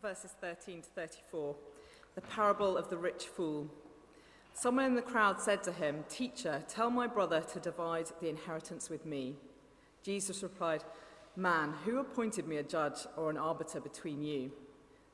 verses 0.00 0.34
13 0.40 0.82
to 0.82 0.88
34, 0.90 1.56
the 2.14 2.20
parable 2.20 2.76
of 2.76 2.88
the 2.88 2.96
rich 2.96 3.24
fool. 3.24 3.68
Someone 4.52 4.84
in 4.84 4.94
the 4.94 5.02
crowd 5.02 5.40
said 5.40 5.62
to 5.64 5.72
him, 5.72 6.04
Teacher, 6.08 6.62
tell 6.68 6.90
my 6.90 7.06
brother 7.06 7.40
to 7.52 7.60
divide 7.60 8.06
the 8.20 8.28
inheritance 8.28 8.88
with 8.90 9.04
me. 9.04 9.34
Jesus 10.02 10.42
replied, 10.42 10.84
Man, 11.36 11.74
who 11.84 11.98
appointed 11.98 12.46
me 12.46 12.56
a 12.58 12.62
judge 12.62 13.06
or 13.16 13.30
an 13.30 13.36
arbiter 13.36 13.80
between 13.80 14.22
you? 14.22 14.52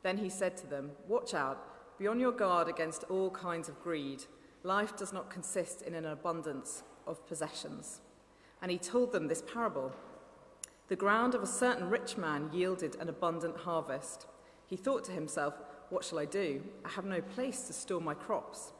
Then 0.03 0.19
he 0.19 0.29
said 0.29 0.57
to 0.59 0.67
them, 0.67 0.91
Watch 1.09 1.35
out, 1.35 1.99
be 1.99 2.07
on 2.07 2.21
your 2.21 2.33
guard 2.33 2.69
against 2.69 3.05
all 3.05 3.31
kinds 3.31 3.69
of 3.69 3.83
greed. 3.83 4.25
Life 4.63 4.97
does 4.97 5.13
not 5.13 5.31
consist 5.31 5.83
in 5.83 5.95
an 5.95 6.05
abundance 6.05 6.83
of 7.07 7.27
possessions. 7.27 8.01
And 8.61 8.71
he 8.71 8.79
told 8.79 9.13
them 9.13 9.29
this 9.29 9.43
parable 9.43 9.93
The 10.89 10.97
ground 10.97 11.35
of 11.35 11.43
a 11.43 11.47
certain 11.47 11.89
rich 11.89 12.17
man 12.17 12.51
yielded 12.53 12.97
an 12.97 13.09
abundant 13.09 13.59
harvest. 13.59 14.27
He 14.67 14.77
thought 14.77 15.05
to 15.05 15.13
himself, 15.13 15.55
What 15.91 16.05
shall 16.05 16.19
I 16.19 16.25
do? 16.25 16.63
I 16.85 16.89
have 16.91 17.05
no 17.05 17.21
place 17.21 17.63
to 17.63 17.73
store 17.73 18.01
my 18.01 18.15
crops. 18.15 18.73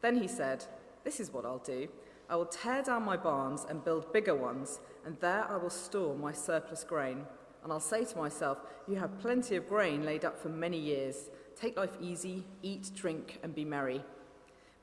Then 0.00 0.20
he 0.20 0.28
said, 0.28 0.64
This 1.04 1.20
is 1.20 1.32
what 1.32 1.44
I'll 1.44 1.58
do. 1.58 1.88
I 2.30 2.36
will 2.36 2.46
tear 2.46 2.82
down 2.82 3.04
my 3.04 3.16
barns 3.16 3.64
and 3.68 3.84
build 3.84 4.12
bigger 4.12 4.34
ones, 4.34 4.80
and 5.06 5.18
there 5.20 5.46
I 5.48 5.56
will 5.56 5.70
store 5.70 6.14
my 6.14 6.32
surplus 6.32 6.84
grain. 6.84 7.24
And 7.64 7.72
I'll 7.72 7.80
say 7.80 8.04
to 8.04 8.18
myself, 8.18 8.58
You 8.86 8.96
have 8.96 9.18
plenty 9.18 9.56
of 9.56 9.68
grain 9.68 10.04
laid 10.04 10.24
up 10.24 10.40
for 10.40 10.48
many 10.48 10.78
years. 10.78 11.30
Take 11.56 11.76
life 11.76 11.96
easy, 12.00 12.44
eat, 12.62 12.90
drink, 12.94 13.40
and 13.42 13.54
be 13.54 13.64
merry. 13.64 14.02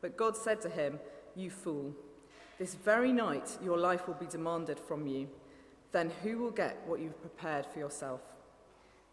But 0.02 0.18
God 0.18 0.36
said 0.36 0.60
to 0.62 0.70
him, 0.70 1.00
You 1.36 1.50
fool, 1.50 1.94
this 2.58 2.76
very 2.76 3.12
night 3.12 3.58
your 3.64 3.78
life 3.78 4.08
will 4.08 4.16
be 4.16 4.26
demanded 4.26 4.80
from 4.80 5.08
you. 5.08 5.28
Then 5.92 6.12
who 6.24 6.38
will 6.38 6.52
get 6.52 6.82
what 6.86 7.00
you've 7.00 7.20
prepared 7.22 7.66
for 7.66 7.80
yourself? 7.80 8.22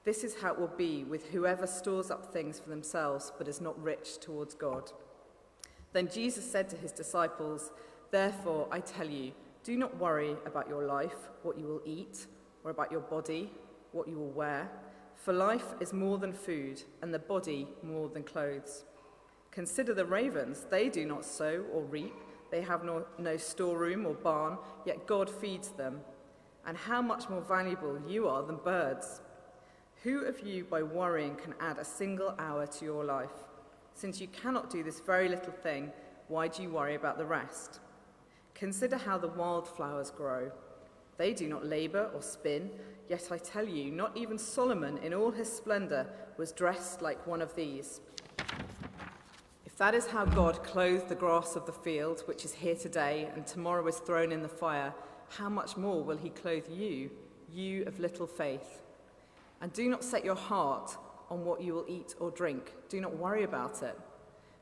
This 0.05 0.25
is 0.25 0.37
how 0.41 0.53
it 0.53 0.59
will 0.59 0.67
be 0.69 1.05
with 1.05 1.31
whoever 1.31 1.67
stores 1.67 2.11
up 2.11 2.33
things 2.33 2.59
for 2.59 2.71
themselves 2.71 3.33
but 3.39 3.49
is 3.49 3.61
not 3.61 3.81
rich 3.83 4.19
towards 4.19 4.55
God. 4.55 4.91
Then 5.93 6.09
Jesus 6.09 6.51
said 6.51 6.69
to 6.71 6.77
his 6.77 6.93
disciples, 6.93 7.71
Therefore 8.11 8.67
I 8.71 8.81
tell 8.81 9.09
you, 9.09 9.33
do 9.63 9.77
not 9.77 9.99
worry 9.99 10.37
about 10.45 10.69
your 10.69 10.85
life, 10.85 11.31
what 11.43 11.59
you 11.59 11.67
will 11.67 11.83
eat, 11.85 12.27
or 12.65 12.71
about 12.71 12.91
your 12.91 13.01
body, 13.01 13.51
what 13.93 14.09
you 14.09 14.19
will 14.19 14.31
wear. 14.31 14.69
For 15.15 15.33
life 15.33 15.75
is 15.79 15.93
more 15.93 16.19
than 16.19 16.33
food, 16.33 16.83
and 17.01 17.15
the 17.15 17.19
body 17.21 17.69
more 17.83 18.09
than 18.09 18.25
clothes. 18.25 18.85
Consider 19.53 19.95
the 19.95 20.05
ravens, 20.05 20.67
they 20.69 20.89
do 20.89 21.07
not 21.07 21.25
sow 21.25 21.65
or 21.73 21.83
reap, 21.83 22.15
they 22.51 22.63
have 22.63 22.83
no, 22.85 23.07
no 23.19 23.37
storeroom 23.37 24.05
or 24.05 24.15
barn, 24.15 24.59
yet 24.85 25.07
God 25.07 25.31
feeds 25.31 25.69
them. 25.69 26.01
And 26.67 26.77
how 26.77 27.03
much 27.03 27.29
more 27.29 27.41
valuable 27.41 28.01
you 28.07 28.29
are 28.29 28.43
than 28.43 28.57
birds. 28.57 29.21
Who 30.03 30.25
of 30.25 30.41
you, 30.41 30.65
by 30.65 30.83
worrying, 30.83 31.37
can 31.37 31.55
add 31.61 31.79
a 31.79 31.85
single 31.85 32.35
hour 32.37 32.67
to 32.67 32.85
your 32.85 33.05
life? 33.05 33.31
Since 33.95 34.21
you 34.21 34.27
cannot 34.27 34.69
do 34.69 34.83
this 34.83 34.99
very 34.99 35.29
little 35.29 35.53
thing, 35.53 35.93
why 36.27 36.49
do 36.49 36.61
you 36.65 36.71
worry 36.71 36.97
about 36.97 37.19
the 37.19 37.25
rest? 37.25 37.79
Consider 38.53 38.97
how 38.97 39.17
the 39.17 39.29
wildflowers 39.29 40.11
grow. 40.11 40.51
They 41.19 41.33
do 41.33 41.49
not 41.49 41.65
labor 41.65 42.11
or 42.13 42.21
spin, 42.21 42.71
yet 43.09 43.29
I 43.31 43.39
tell 43.39 43.69
you, 43.69 43.93
not 43.93 44.17
even 44.17 44.39
Solomon 44.39 44.99
in 44.99 45.15
all 45.15 45.31
his 45.31 45.53
splendor 45.53 46.09
was 46.37 46.51
dressed 46.51 47.01
like 47.01 47.25
one 47.25 47.41
of 47.41 47.55
these. 47.55 48.01
If 49.65 49.77
that 49.77 49.95
is 49.95 50.09
how 50.09 50.25
God 50.25 50.65
clothed 50.65 51.11
the 51.11 51.15
grass 51.15 51.55
of 51.55 51.65
the 51.65 51.73
field, 51.73 52.23
which 52.27 52.45
is 52.45 52.55
here 52.55 52.75
today 52.75 53.31
and 53.37 53.47
tomorrow 53.47 53.87
is 53.87 53.99
thrown 53.99 54.33
in 54.33 54.43
the 54.43 54.49
fire, 54.49 54.95
how 55.29 55.49
much 55.49 55.77
more 55.77 56.03
will 56.03 56.17
he 56.17 56.31
clothe 56.31 56.69
you, 56.69 57.13
you 57.53 57.85
of 57.85 58.01
little 58.01 58.27
faith? 58.27 58.83
And 59.63 59.73
do 59.73 59.89
not 59.89 60.05
set 60.05 60.25
your 60.25 60.35
heart 60.35 60.97
on 61.31 61.45
what 61.45 61.63
you 61.63 61.73
will 61.73 61.87
eat 61.89 62.15
or 62.19 62.31
drink. 62.33 62.75
Do 62.89 63.01
not 63.01 63.17
worry 63.17 63.45
about 63.45 63.83
it. 63.83 63.99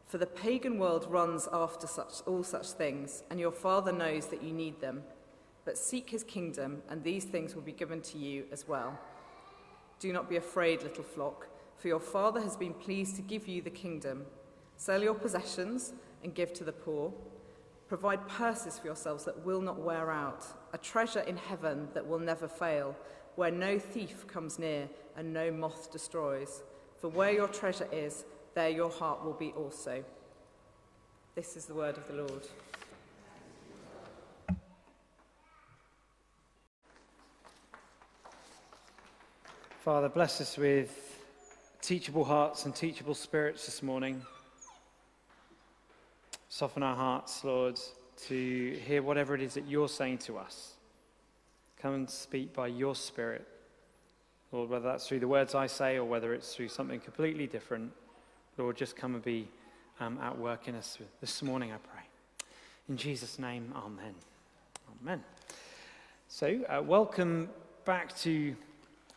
For 0.07 0.19
the 0.19 0.27
pagan 0.27 0.79
world 0.79 1.07
runs 1.09 1.49
after 1.53 1.87
such, 1.87 2.21
all 2.27 2.45
such 2.45 2.73
things, 2.73 3.23
and 3.31 3.41
your 3.41 3.51
Father 3.51 3.93
knows 3.93 4.27
that 4.27 4.43
you 4.43 4.53
need 4.53 4.81
them. 4.81 5.03
But 5.65 5.79
seek 5.79 6.11
his 6.11 6.23
kingdom, 6.23 6.83
and 6.91 7.03
these 7.03 7.25
things 7.25 7.55
will 7.55 7.63
be 7.63 7.73
given 7.73 8.03
to 8.03 8.19
you 8.19 8.45
as 8.53 8.69
well. 8.69 8.99
Do 10.01 10.13
not 10.13 10.29
be 10.29 10.37
afraid, 10.37 10.83
little 10.83 11.05
flock, 11.05 11.49
for 11.79 11.89
your 11.89 12.01
Father 12.01 12.41
has 12.41 12.57
been 12.57 12.75
pleased 12.75 13.17
to 13.17 13.23
give 13.23 13.49
you 13.49 13.63
the 13.63 13.71
kingdom. 13.71 14.27
Sell 14.77 15.03
your 15.03 15.15
possessions 15.15 15.95
and 16.23 16.35
give 16.35 16.53
to 16.55 16.65
the 16.65 16.73
poor. 16.73 17.13
Provide 17.89 18.29
purses 18.29 18.79
for 18.79 18.87
yourselves 18.87 19.25
that 19.25 19.47
will 19.47 19.63
not 19.63 19.81
wear 19.81 20.11
out, 20.11 20.45
a 20.73 20.79
treasure 20.79 21.21
in 21.21 21.37
heaven 21.37 21.89
that 21.95 22.07
will 22.07 22.19
never 22.19 22.49
fail 22.49 22.95
where 23.41 23.51
no 23.51 23.79
thief 23.79 24.27
comes 24.27 24.59
near 24.59 24.87
and 25.17 25.33
no 25.33 25.51
moth 25.51 25.91
destroys. 25.91 26.63
For 26.99 27.09
where 27.09 27.33
your 27.33 27.49
treasure 27.49 27.89
is, 27.91 28.27
there 28.55 28.69
your 28.69 28.91
heart 28.91 29.25
will 29.25 29.33
be 29.33 29.53
also. 29.53 30.05
This 31.35 31.57
is 31.57 31.65
the 31.65 31.73
word 31.73 31.97
of 31.97 32.07
the 32.07 32.13
Lord. 32.13 32.47
Father, 39.79 40.11
bless 40.11 40.43
us 40.43 40.59
with 40.59 41.25
teachable 41.81 42.27
hearts 42.27 42.67
and 42.67 42.77
teachable 42.77 43.15
spirits 43.15 43.65
this 43.65 43.83
morning. 43.83 44.21
Soften 46.51 46.83
our 46.83 46.95
hearts, 46.95 47.43
Lord, 47.43 47.81
to 48.27 48.79
hear 48.87 49.03
whatever 49.03 49.35
it 49.35 49.41
is 49.41 49.55
that 49.55 49.67
you're 49.67 49.89
saying 49.89 50.19
to 50.19 50.37
us. 50.37 50.75
Come 51.81 51.95
and 51.95 52.11
speak 52.11 52.53
by 52.53 52.67
your 52.67 52.95
Spirit. 52.95 53.49
Lord, 54.53 54.69
whether 54.69 54.85
that's 54.85 55.09
through 55.09 55.21
the 55.21 55.29
words 55.29 55.55
I 55.55 55.67
say 55.67 55.97
or 55.97 56.05
whether 56.05 56.35
it's 56.35 56.55
through 56.55 56.69
something 56.69 57.01
completely 57.01 57.47
different, 57.47 57.93
Lord, 58.59 58.77
just 58.77 58.97
come 58.97 59.15
and 59.15 59.25
be 59.25 59.49
um, 59.99 60.19
at 60.23 60.37
work 60.37 60.69
in 60.69 60.75
us 60.75 60.99
this 61.23 61.43
morning, 61.43 61.73
I 61.73 61.77
pray. 61.77 62.03
In 62.91 62.99
Jesus' 62.99 63.39
name, 63.39 63.73
amen. 63.75 64.15
Amen. 65.01 65.25
So, 66.29 66.61
uh, 66.69 66.83
welcome 66.83 67.49
back 67.87 68.15
to 68.19 68.55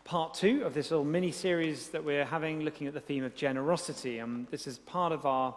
part 0.06 0.34
two 0.34 0.64
of 0.64 0.74
this 0.74 0.90
little 0.90 1.06
mini 1.06 1.34
series 1.34 1.90
that 1.90 2.02
we're 2.02 2.24
having 2.24 2.62
looking 2.62 2.88
at 2.88 2.94
the 2.94 3.02
theme 3.02 3.26
of 3.26 3.36
generosity. 3.36 4.22
Um, 4.22 4.48
this 4.52 4.68
is 4.68 4.78
part 4.80 5.12
of 5.12 5.26
our 5.26 5.54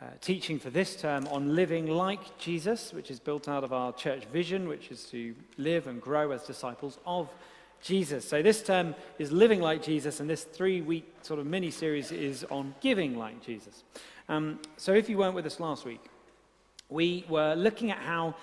uh, 0.00 0.06
teaching 0.20 0.58
for 0.60 0.70
this 0.70 0.94
term 0.94 1.26
on 1.28 1.56
living 1.56 1.86
like 1.88 2.38
Jesus, 2.38 2.92
which 2.92 3.10
is 3.10 3.18
built 3.18 3.48
out 3.48 3.64
of 3.64 3.72
our 3.72 3.92
church 3.92 4.24
vision, 4.26 4.68
which 4.68 4.90
is 4.90 5.04
to 5.06 5.34
live 5.56 5.88
and 5.88 6.00
grow 6.00 6.30
as 6.30 6.44
disciples 6.44 6.98
of 7.04 7.28
Jesus. 7.80 8.24
So 8.28 8.40
this 8.40 8.62
term 8.62 8.94
is 9.18 9.32
living 9.32 9.60
like 9.60 9.82
Jesus, 9.82 10.20
and 10.20 10.30
this 10.30 10.44
three 10.44 10.80
week 10.80 11.12
sort 11.22 11.40
of 11.40 11.46
mini 11.46 11.70
series 11.70 12.12
is 12.12 12.44
on 12.44 12.74
giving 12.80 13.18
like 13.18 13.44
Jesus. 13.44 13.82
Um, 14.28 14.60
so 14.76 14.92
if 14.94 15.08
you 15.08 15.18
weren't 15.18 15.34
with 15.34 15.46
us 15.46 15.58
last 15.58 15.84
week, 15.84 16.04
we 16.88 17.24
were 17.28 17.54
looking 17.54 17.90
at 17.90 17.98
how 17.98 18.36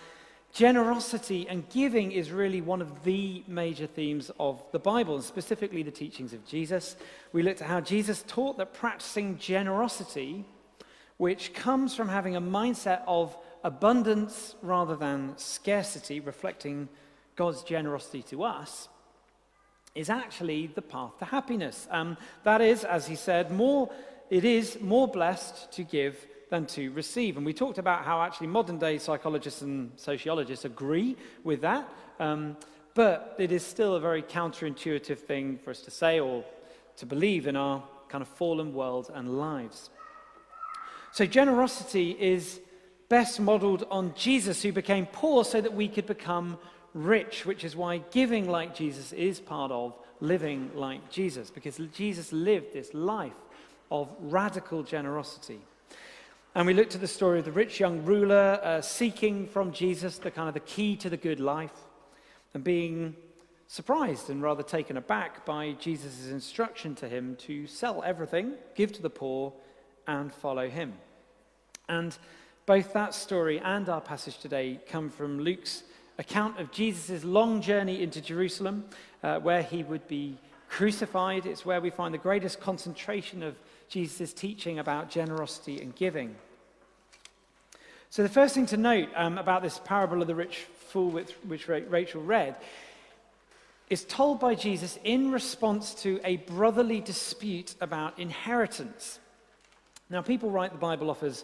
generosity 0.51 1.47
and 1.49 1.67
giving 1.69 2.11
is 2.11 2.31
really 2.31 2.61
one 2.61 2.81
of 2.81 3.03
the 3.03 3.43
major 3.47 3.87
themes 3.87 4.31
of 4.39 4.63
the 4.71 4.79
Bible, 4.79 5.15
and 5.15 5.23
specifically 5.23 5.83
the 5.83 5.91
teachings 5.91 6.33
of 6.33 6.45
Jesus. 6.45 6.95
We 7.33 7.43
looked 7.43 7.61
at 7.61 7.67
how 7.67 7.81
Jesus 7.81 8.23
taught 8.27 8.57
that 8.57 8.73
practicing 8.73 9.37
generosity 9.37 10.45
which 11.17 11.53
comes 11.53 11.95
from 11.95 12.09
having 12.09 12.35
a 12.35 12.41
mindset 12.41 13.01
of 13.07 13.37
abundance 13.63 14.55
rather 14.61 14.95
than 14.95 15.33
scarcity, 15.37 16.19
reflecting 16.19 16.89
God's 17.35 17.63
generosity 17.63 18.21
to 18.23 18.43
us, 18.43 18.89
is 19.95 20.09
actually 20.09 20.67
the 20.67 20.81
path 20.81 21.17
to 21.19 21.25
happiness. 21.25 21.87
Um, 21.89 22.17
that 22.43 22.61
is, 22.61 22.83
as 22.83 23.07
he 23.07 23.15
said, 23.15 23.51
more, 23.51 23.89
it 24.29 24.43
is 24.43 24.79
more 24.81 25.07
blessed 25.07 25.71
to 25.73 25.83
give 25.83 26.27
than 26.49 26.65
to 26.65 26.91
receive. 26.91 27.37
And 27.37 27.45
we 27.45 27.53
talked 27.53 27.77
about 27.77 28.03
how 28.03 28.21
actually 28.21 28.47
modern 28.47 28.77
day 28.77 28.97
psychologists 28.97 29.61
and 29.61 29.91
sociologists 29.95 30.65
agree 30.65 31.15
with 31.43 31.61
that. 31.61 31.89
Um, 32.19 32.57
but 32.93 33.35
it 33.39 33.51
is 33.51 33.65
still 33.65 33.95
a 33.95 33.99
very 33.99 34.21
counterintuitive 34.21 35.19
thing 35.19 35.59
for 35.63 35.71
us 35.71 35.81
to 35.81 35.91
say 35.91 36.19
or 36.19 36.43
to 36.97 37.05
believe 37.05 37.47
in 37.47 37.55
our 37.55 37.83
kind 38.07 38.21
of 38.21 38.27
fallen 38.27 38.73
world 38.73 39.11
and 39.13 39.37
lives. 39.37 39.89
So, 41.15 41.25
generosity 41.25 42.11
is 42.11 42.59
best 43.07 43.39
modeled 43.39 43.87
on 43.89 44.13
Jesus, 44.15 44.61
who 44.61 44.73
became 44.73 45.05
poor 45.05 45.45
so 45.45 45.61
that 45.61 45.73
we 45.73 45.87
could 45.87 46.05
become 46.05 46.57
rich, 46.93 47.45
which 47.45 47.63
is 47.63 47.73
why 47.73 47.99
giving 48.11 48.49
like 48.49 48.75
Jesus 48.75 49.13
is 49.13 49.39
part 49.39 49.71
of 49.71 49.97
living 50.19 50.71
like 50.75 51.09
Jesus, 51.09 51.49
because 51.49 51.79
Jesus 51.93 52.33
lived 52.33 52.73
this 52.73 52.93
life 52.93 53.31
of 53.89 54.09
radical 54.19 54.83
generosity. 54.83 55.61
And 56.53 56.67
we 56.67 56.73
looked 56.73 56.95
at 56.95 56.99
the 56.99 57.07
story 57.07 57.39
of 57.39 57.45
the 57.45 57.51
rich 57.53 57.79
young 57.79 58.03
ruler 58.03 58.59
uh, 58.61 58.81
seeking 58.81 59.47
from 59.47 59.71
Jesus 59.71 60.17
the 60.17 60.31
kind 60.31 60.49
of 60.49 60.53
the 60.53 60.59
key 60.59 60.97
to 60.97 61.09
the 61.09 61.15
good 61.15 61.39
life 61.39 61.79
and 62.53 62.61
being 62.61 63.15
surprised 63.67 64.29
and 64.29 64.41
rather 64.41 64.63
taken 64.63 64.97
aback 64.97 65.45
by 65.45 65.77
Jesus' 65.79 66.27
instruction 66.27 66.93
to 66.95 67.07
him 67.07 67.37
to 67.37 67.67
sell 67.67 68.03
everything, 68.03 68.55
give 68.75 68.91
to 68.91 69.01
the 69.01 69.09
poor, 69.09 69.53
and 70.07 70.33
follow 70.33 70.69
him. 70.69 70.93
And 71.87 72.17
both 72.65 72.93
that 72.93 73.13
story 73.13 73.59
and 73.59 73.87
our 73.89 74.01
passage 74.01 74.39
today 74.39 74.79
come 74.87 75.09
from 75.09 75.39
Luke's 75.39 75.83
account 76.17 76.59
of 76.59 76.71
Jesus' 76.71 77.23
long 77.23 77.61
journey 77.61 78.01
into 78.01 78.21
Jerusalem, 78.21 78.85
uh, 79.23 79.39
where 79.39 79.61
he 79.61 79.83
would 79.83 80.07
be 80.07 80.37
crucified. 80.69 81.45
It's 81.45 81.65
where 81.65 81.81
we 81.81 81.89
find 81.89 82.13
the 82.13 82.19
greatest 82.19 82.59
concentration 82.59 83.43
of 83.43 83.55
Jesus' 83.87 84.33
teaching 84.33 84.79
about 84.79 85.09
generosity 85.09 85.81
and 85.81 85.95
giving. 85.95 86.35
So, 88.09 88.23
the 88.23 88.29
first 88.29 88.55
thing 88.55 88.65
to 88.67 88.77
note 88.77 89.09
um, 89.15 89.37
about 89.37 89.61
this 89.61 89.79
parable 89.83 90.21
of 90.21 90.27
the 90.27 90.35
rich 90.35 90.65
fool, 90.87 91.11
which, 91.11 91.31
which 91.47 91.67
Rachel 91.67 92.21
read, 92.21 92.55
is 93.89 94.05
told 94.05 94.39
by 94.39 94.55
Jesus 94.55 94.97
in 95.03 95.31
response 95.31 95.93
to 96.01 96.19
a 96.23 96.37
brotherly 96.37 97.01
dispute 97.01 97.75
about 97.81 98.17
inheritance. 98.17 99.19
Now, 100.09 100.21
people 100.21 100.49
write 100.49 100.71
the 100.71 100.77
Bible 100.77 101.09
off 101.09 101.23
as 101.23 101.43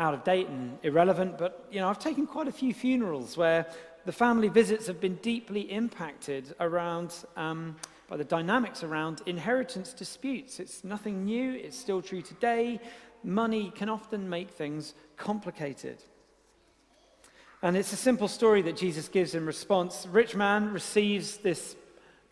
out 0.00 0.14
of 0.14 0.24
date 0.24 0.48
and 0.48 0.78
irrelevant, 0.82 1.36
but 1.36 1.66
you 1.70 1.78
know, 1.78 1.88
I've 1.88 1.98
taken 1.98 2.26
quite 2.26 2.48
a 2.48 2.52
few 2.52 2.72
funerals 2.72 3.36
where 3.36 3.66
the 4.06 4.12
family 4.12 4.48
visits 4.48 4.86
have 4.86 4.98
been 4.98 5.16
deeply 5.16 5.60
impacted 5.70 6.54
around 6.58 7.14
um, 7.36 7.76
by 8.08 8.16
the 8.16 8.24
dynamics 8.24 8.82
around 8.82 9.20
inheritance 9.26 9.92
disputes. 9.92 10.58
It's 10.58 10.84
nothing 10.84 11.26
new, 11.26 11.52
it's 11.52 11.78
still 11.78 12.00
true 12.00 12.22
today. 12.22 12.80
Money 13.22 13.70
can 13.76 13.90
often 13.90 14.26
make 14.26 14.50
things 14.50 14.94
complicated. 15.18 15.98
And 17.60 17.76
it's 17.76 17.92
a 17.92 17.96
simple 17.96 18.26
story 18.26 18.62
that 18.62 18.78
Jesus 18.78 19.06
gives 19.06 19.34
in 19.34 19.44
response. 19.44 20.06
Rich 20.10 20.34
man 20.34 20.72
receives 20.72 21.36
this 21.36 21.76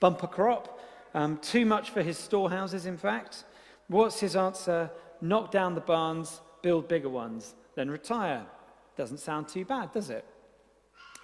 bumper 0.00 0.26
crop, 0.26 0.80
um, 1.12 1.36
too 1.42 1.66
much 1.66 1.90
for 1.90 2.02
his 2.02 2.16
storehouses, 2.16 2.86
in 2.86 2.96
fact. 2.96 3.44
What's 3.88 4.20
his 4.20 4.36
answer? 4.36 4.90
Knock 5.20 5.50
down 5.50 5.74
the 5.74 5.82
barns, 5.82 6.40
build 6.62 6.88
bigger 6.88 7.08
ones, 7.08 7.54
then 7.74 7.90
retire. 7.90 8.44
Doesn't 8.96 9.18
sound 9.18 9.48
too 9.48 9.64
bad, 9.64 9.92
does 9.92 10.10
it? 10.10 10.24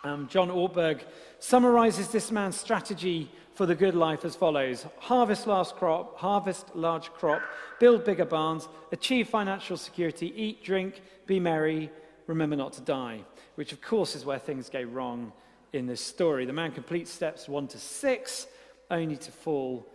Um, 0.04 0.28
John 0.28 0.48
Ortberg 0.48 1.00
summarizes 1.38 2.08
this 2.08 2.30
man's 2.30 2.56
strategy 2.58 3.30
for 3.54 3.66
the 3.66 3.74
good 3.74 3.94
life 3.94 4.24
as 4.24 4.36
follows 4.36 4.86
harvest 4.98 5.46
last 5.46 5.76
crop, 5.76 6.18
harvest 6.18 6.74
large 6.74 7.10
crop, 7.12 7.42
build 7.80 8.04
bigger 8.04 8.24
barns, 8.24 8.68
achieve 8.92 9.28
financial 9.28 9.76
security, 9.76 10.32
eat, 10.36 10.62
drink, 10.62 11.00
be 11.26 11.40
merry, 11.40 11.90
remember 12.26 12.56
not 12.56 12.72
to 12.74 12.80
die 12.82 13.24
which 13.54 13.72
of 13.72 13.80
course 13.80 14.14
is 14.14 14.24
where 14.24 14.38
things 14.38 14.68
go 14.68 14.82
wrong 14.82 15.32
in 15.72 15.86
this 15.86 16.00
story. 16.00 16.44
The 16.44 16.52
man 16.52 16.72
completes 16.72 17.10
steps 17.10 17.48
one 17.48 17.68
to 17.68 17.78
six, 17.78 18.46
only 18.90 19.16
to 19.16 19.32
fall 19.32 19.86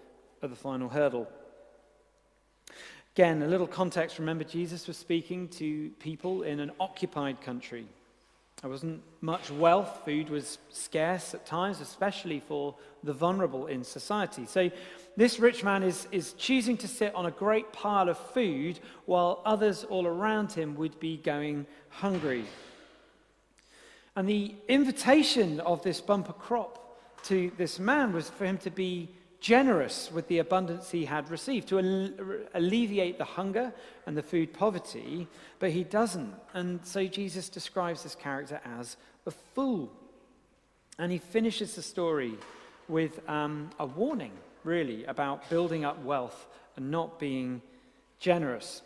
at 0.42 0.50
the 0.50 0.56
final 0.56 0.89
hurdle. 0.89 1.27
Again, 3.19 3.42
a 3.42 3.48
little 3.48 3.68
context. 3.68 4.18
Remember, 4.18 4.45
Jesus 4.45 4.88
was 4.88 4.95
speaking 4.95 5.50
to 5.50 5.89
people 6.00 6.44
in 6.44 6.62
an 6.62 6.71
occupied 6.80 7.42
country. 7.42 7.86
There 8.62 8.69
wasn't 8.69 9.01
much 9.19 9.51
wealth. 9.51 10.04
Food 10.06 10.30
was 10.30 10.57
scarce 10.69 11.33
at 11.33 11.45
times, 11.45 11.81
especially 11.81 12.39
for 12.39 12.75
the 13.04 13.12
vulnerable 13.12 13.68
in 13.68 13.83
society. 13.83 14.45
So, 14.45 14.71
this 15.18 15.38
rich 15.38 15.66
man 15.66 15.83
is, 15.83 16.07
is 16.13 16.31
choosing 16.31 16.77
to 16.77 16.88
sit 16.88 17.13
on 17.13 17.25
a 17.25 17.31
great 17.31 17.74
pile 17.74 18.07
of 18.07 18.18
food 18.18 18.80
while 19.06 19.42
others 19.44 19.83
all 19.83 20.07
around 20.07 20.54
him 20.54 20.75
would 20.75 20.98
be 21.01 21.18
going 21.18 21.66
hungry. 21.89 22.45
And 24.16 24.30
the 24.30 24.56
invitation 24.69 25.60
of 25.60 25.83
this 25.83 26.00
bumper 26.00 26.31
crop 26.31 26.98
to 27.24 27.51
this 27.57 27.80
man 27.80 28.13
was 28.13 28.30
for 28.30 28.45
him 28.45 28.60
to 28.60 28.71
be 28.71 29.10
generous 29.39 30.12
with 30.12 30.27
the 30.27 30.39
abundance 30.39 30.91
he 30.91 31.06
had 31.06 31.30
received, 31.30 31.69
to 31.69 32.47
alleviate 32.53 33.18
the 33.18 33.25
hunger 33.25 33.74
and 34.06 34.18
the 34.18 34.24
food 34.24 34.53
poverty, 34.53 35.27
but 35.59 35.71
he 35.71 35.83
doesn't. 35.83 36.33
And 36.53 36.86
so 36.86 37.06
Jesus 37.06 37.50
describes 37.50 38.03
this 38.03 38.15
character 38.15 38.59
as 38.80 38.97
a 39.25 39.31
fool. 39.31 39.91
And 40.97 41.12
he 41.12 41.18
finishes 41.18 41.75
the 41.75 41.81
story 41.81 42.33
with 42.88 43.27
um, 43.30 43.69
a 43.80 43.86
warning, 43.86 44.33
really, 44.63 45.06
about 45.06 45.50
building 45.50 45.85
up 45.85 46.03
wealth 46.03 46.47
and 46.75 46.92
not 46.92 47.19
being 47.19 47.62
generous. 48.19 48.81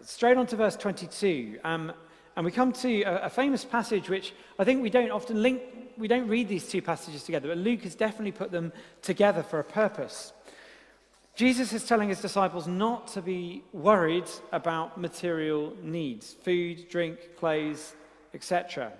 Straight 0.00 0.36
on 0.36 0.46
to 0.46 0.56
verse 0.56 0.76
22. 0.76 1.58
Um, 1.62 1.92
and 2.36 2.44
we 2.44 2.50
come 2.50 2.72
to 2.72 3.02
a, 3.02 3.26
a, 3.26 3.30
famous 3.30 3.64
passage 3.64 4.08
which 4.08 4.32
I 4.58 4.64
think 4.64 4.82
we 4.82 4.90
don't 4.90 5.10
often 5.10 5.42
link, 5.42 5.62
we 5.98 6.08
don't 6.08 6.28
read 6.28 6.48
these 6.48 6.68
two 6.68 6.82
passages 6.82 7.24
together, 7.24 7.48
but 7.48 7.58
Luke 7.58 7.82
has 7.82 7.94
definitely 7.94 8.32
put 8.32 8.50
them 8.50 8.72
together 9.02 9.42
for 9.42 9.58
a 9.58 9.64
purpose. 9.64 10.32
Jesus 11.34 11.72
is 11.72 11.86
telling 11.86 12.08
his 12.10 12.20
disciples 12.20 12.66
not 12.66 13.06
to 13.08 13.22
be 13.22 13.62
worried 13.72 14.28
about 14.52 15.00
material 15.00 15.74
needs 15.82 16.32
food, 16.32 16.88
drink, 16.90 17.18
clothes, 17.38 17.94
etc. 18.34 18.92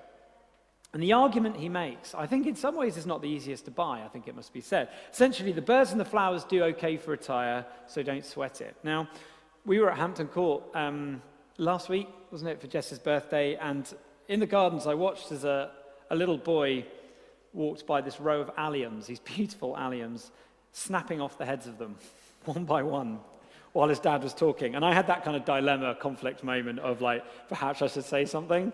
And 0.94 1.02
the 1.02 1.12
argument 1.12 1.56
he 1.56 1.68
makes, 1.68 2.14
I 2.14 2.26
think 2.26 2.46
in 2.46 2.54
some 2.54 2.76
ways 2.76 2.96
is 2.96 3.06
not 3.06 3.22
the 3.22 3.28
easiest 3.28 3.64
to 3.66 3.70
buy, 3.70 4.02
I 4.02 4.08
think 4.08 4.28
it 4.28 4.36
must 4.36 4.52
be 4.52 4.60
said. 4.60 4.88
Essentially, 5.10 5.52
the 5.52 5.62
birds 5.62 5.90
and 5.90 6.00
the 6.00 6.04
flowers 6.04 6.44
do 6.44 6.64
okay 6.64 6.96
for 6.96 7.12
attire, 7.12 7.64
so 7.86 8.02
don't 8.02 8.24
sweat 8.24 8.60
it. 8.60 8.76
Now, 8.82 9.08
we 9.64 9.78
were 9.78 9.90
at 9.90 9.96
Hampton 9.96 10.26
Court 10.26 10.64
um, 10.74 11.22
last 11.58 11.88
week, 11.88 12.08
wasn't 12.30 12.50
it, 12.50 12.60
for 12.60 12.66
Jess's 12.66 12.98
birthday? 12.98 13.56
And 13.56 13.92
in 14.28 14.40
the 14.40 14.46
gardens, 14.46 14.86
I 14.86 14.94
watched 14.94 15.32
as 15.32 15.44
a, 15.44 15.70
a 16.10 16.16
little 16.16 16.38
boy 16.38 16.84
walked 17.52 17.86
by 17.86 18.00
this 18.00 18.20
row 18.20 18.40
of 18.40 18.54
alliums, 18.56 19.06
these 19.06 19.20
beautiful 19.20 19.74
alliums, 19.74 20.30
snapping 20.72 21.20
off 21.20 21.38
the 21.38 21.44
heads 21.44 21.66
of 21.66 21.78
them 21.78 21.96
one 22.44 22.64
by 22.64 22.82
one 22.82 23.20
while 23.72 23.88
his 23.88 24.00
dad 24.00 24.22
was 24.22 24.34
talking. 24.34 24.74
And 24.74 24.84
I 24.84 24.92
had 24.92 25.06
that 25.06 25.24
kind 25.24 25.36
of 25.36 25.44
dilemma, 25.44 25.94
conflict 25.94 26.44
moment 26.44 26.78
of 26.80 27.00
like, 27.00 27.24
perhaps 27.48 27.80
I 27.82 27.86
should 27.86 28.04
say 28.04 28.24
something, 28.26 28.72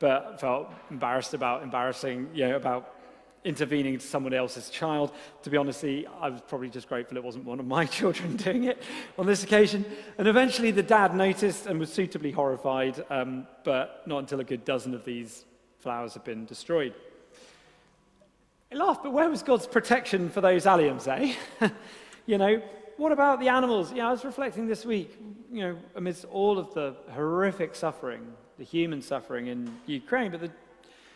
but 0.00 0.40
felt 0.40 0.68
embarrassed 0.90 1.34
about 1.34 1.62
embarrassing, 1.62 2.28
you 2.34 2.48
know, 2.48 2.56
about 2.56 2.96
intervening 3.44 3.98
to 3.98 4.06
someone 4.06 4.32
else's 4.32 4.70
child. 4.70 5.12
To 5.42 5.50
be 5.50 5.56
honest, 5.56 5.84
I 5.84 6.28
was 6.28 6.40
probably 6.46 6.70
just 6.70 6.88
grateful 6.88 7.16
it 7.16 7.24
wasn't 7.24 7.44
one 7.44 7.60
of 7.60 7.66
my 7.66 7.84
children 7.98 8.36
doing 8.36 8.64
it 8.64 8.82
on 9.18 9.26
this 9.26 9.42
occasion. 9.42 9.84
And 10.18 10.28
eventually 10.28 10.70
the 10.70 10.82
dad 10.82 11.14
noticed 11.14 11.66
and 11.66 11.78
was 11.78 11.92
suitably 11.92 12.30
horrified, 12.30 13.04
um, 13.10 13.46
but 13.64 14.02
not 14.06 14.18
until 14.18 14.40
a 14.40 14.44
good 14.44 14.64
dozen 14.64 14.94
of 14.94 15.04
these 15.04 15.44
flowers 15.78 16.14
had 16.14 16.24
been 16.24 16.44
destroyed. 16.44 16.94
I 18.70 18.76
laughed, 18.76 19.02
but 19.02 19.12
where 19.12 19.28
was 19.28 19.42
God's 19.42 19.66
protection 19.66 20.30
for 20.30 20.40
those 20.40 20.64
alliums, 20.64 21.06
eh? 21.06 21.34
you 22.26 22.38
know, 22.38 22.62
what 22.96 23.12
about 23.12 23.40
the 23.40 23.48
animals? 23.48 23.92
Yeah, 23.92 24.08
I 24.08 24.12
was 24.12 24.24
reflecting 24.24 24.66
this 24.66 24.86
week, 24.86 25.18
you 25.50 25.60
know, 25.60 25.78
amidst 25.96 26.24
all 26.26 26.58
of 26.58 26.72
the 26.72 26.94
horrific 27.10 27.74
suffering, 27.74 28.26
the 28.58 28.64
human 28.64 29.02
suffering 29.02 29.48
in 29.48 29.76
Ukraine, 29.86 30.30
but 30.30 30.40
the 30.40 30.50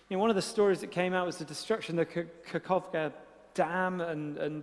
you 0.08 0.16
know, 0.16 0.20
one 0.20 0.30
of 0.30 0.36
the 0.36 0.42
stories 0.42 0.80
that 0.80 0.90
came 0.90 1.12
out 1.12 1.26
was 1.26 1.36
the 1.38 1.44
destruction 1.44 1.98
of 1.98 2.08
the 2.08 2.26
Kakhovka 2.48 3.12
Dam 3.54 4.00
and, 4.00 4.38
and 4.38 4.62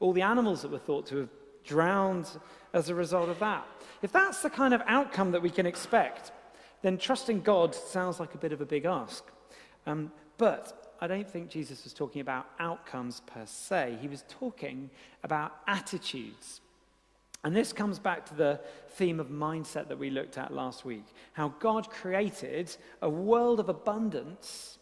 all 0.00 0.12
the 0.12 0.22
animals 0.22 0.62
that 0.62 0.70
were 0.70 0.78
thought 0.78 1.06
to 1.06 1.16
have 1.16 1.28
drowned 1.64 2.28
as 2.72 2.88
a 2.88 2.94
result 2.94 3.28
of 3.28 3.38
that. 3.38 3.66
If 4.02 4.12
that's 4.12 4.42
the 4.42 4.50
kind 4.50 4.74
of 4.74 4.82
outcome 4.86 5.32
that 5.32 5.42
we 5.42 5.50
can 5.50 5.66
expect, 5.66 6.32
then 6.82 6.98
trusting 6.98 7.40
God 7.40 7.74
sounds 7.74 8.20
like 8.20 8.34
a 8.34 8.38
bit 8.38 8.52
of 8.52 8.60
a 8.60 8.66
big 8.66 8.84
ask. 8.84 9.24
Um, 9.86 10.12
but 10.36 10.94
I 11.00 11.06
don't 11.06 11.28
think 11.28 11.48
Jesus 11.48 11.84
was 11.84 11.92
talking 11.92 12.20
about 12.20 12.46
outcomes 12.58 13.22
per 13.26 13.46
se. 13.46 13.98
He 14.00 14.08
was 14.08 14.24
talking 14.28 14.90
about 15.22 15.56
attitudes. 15.66 16.60
And 17.46 17.54
this 17.54 17.72
comes 17.72 18.00
back 18.00 18.26
to 18.26 18.34
the 18.34 18.58
theme 18.96 19.20
of 19.20 19.28
mindset 19.28 19.86
that 19.86 20.00
we 20.00 20.10
looked 20.10 20.36
at 20.36 20.52
last 20.52 20.84
week. 20.84 21.04
How 21.32 21.54
God 21.60 21.88
created 21.88 22.74
a 23.00 23.08
world 23.08 23.60
of 23.60 23.68
abundance, 23.68 24.78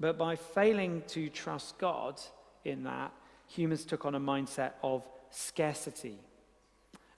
but 0.00 0.18
by 0.18 0.34
failing 0.34 1.04
to 1.06 1.28
trust 1.28 1.78
God 1.78 2.20
in 2.64 2.82
that, 2.82 3.12
humans 3.46 3.84
took 3.84 4.04
on 4.04 4.16
a 4.16 4.20
mindset 4.20 4.72
of 4.82 5.08
scarcity 5.30 6.18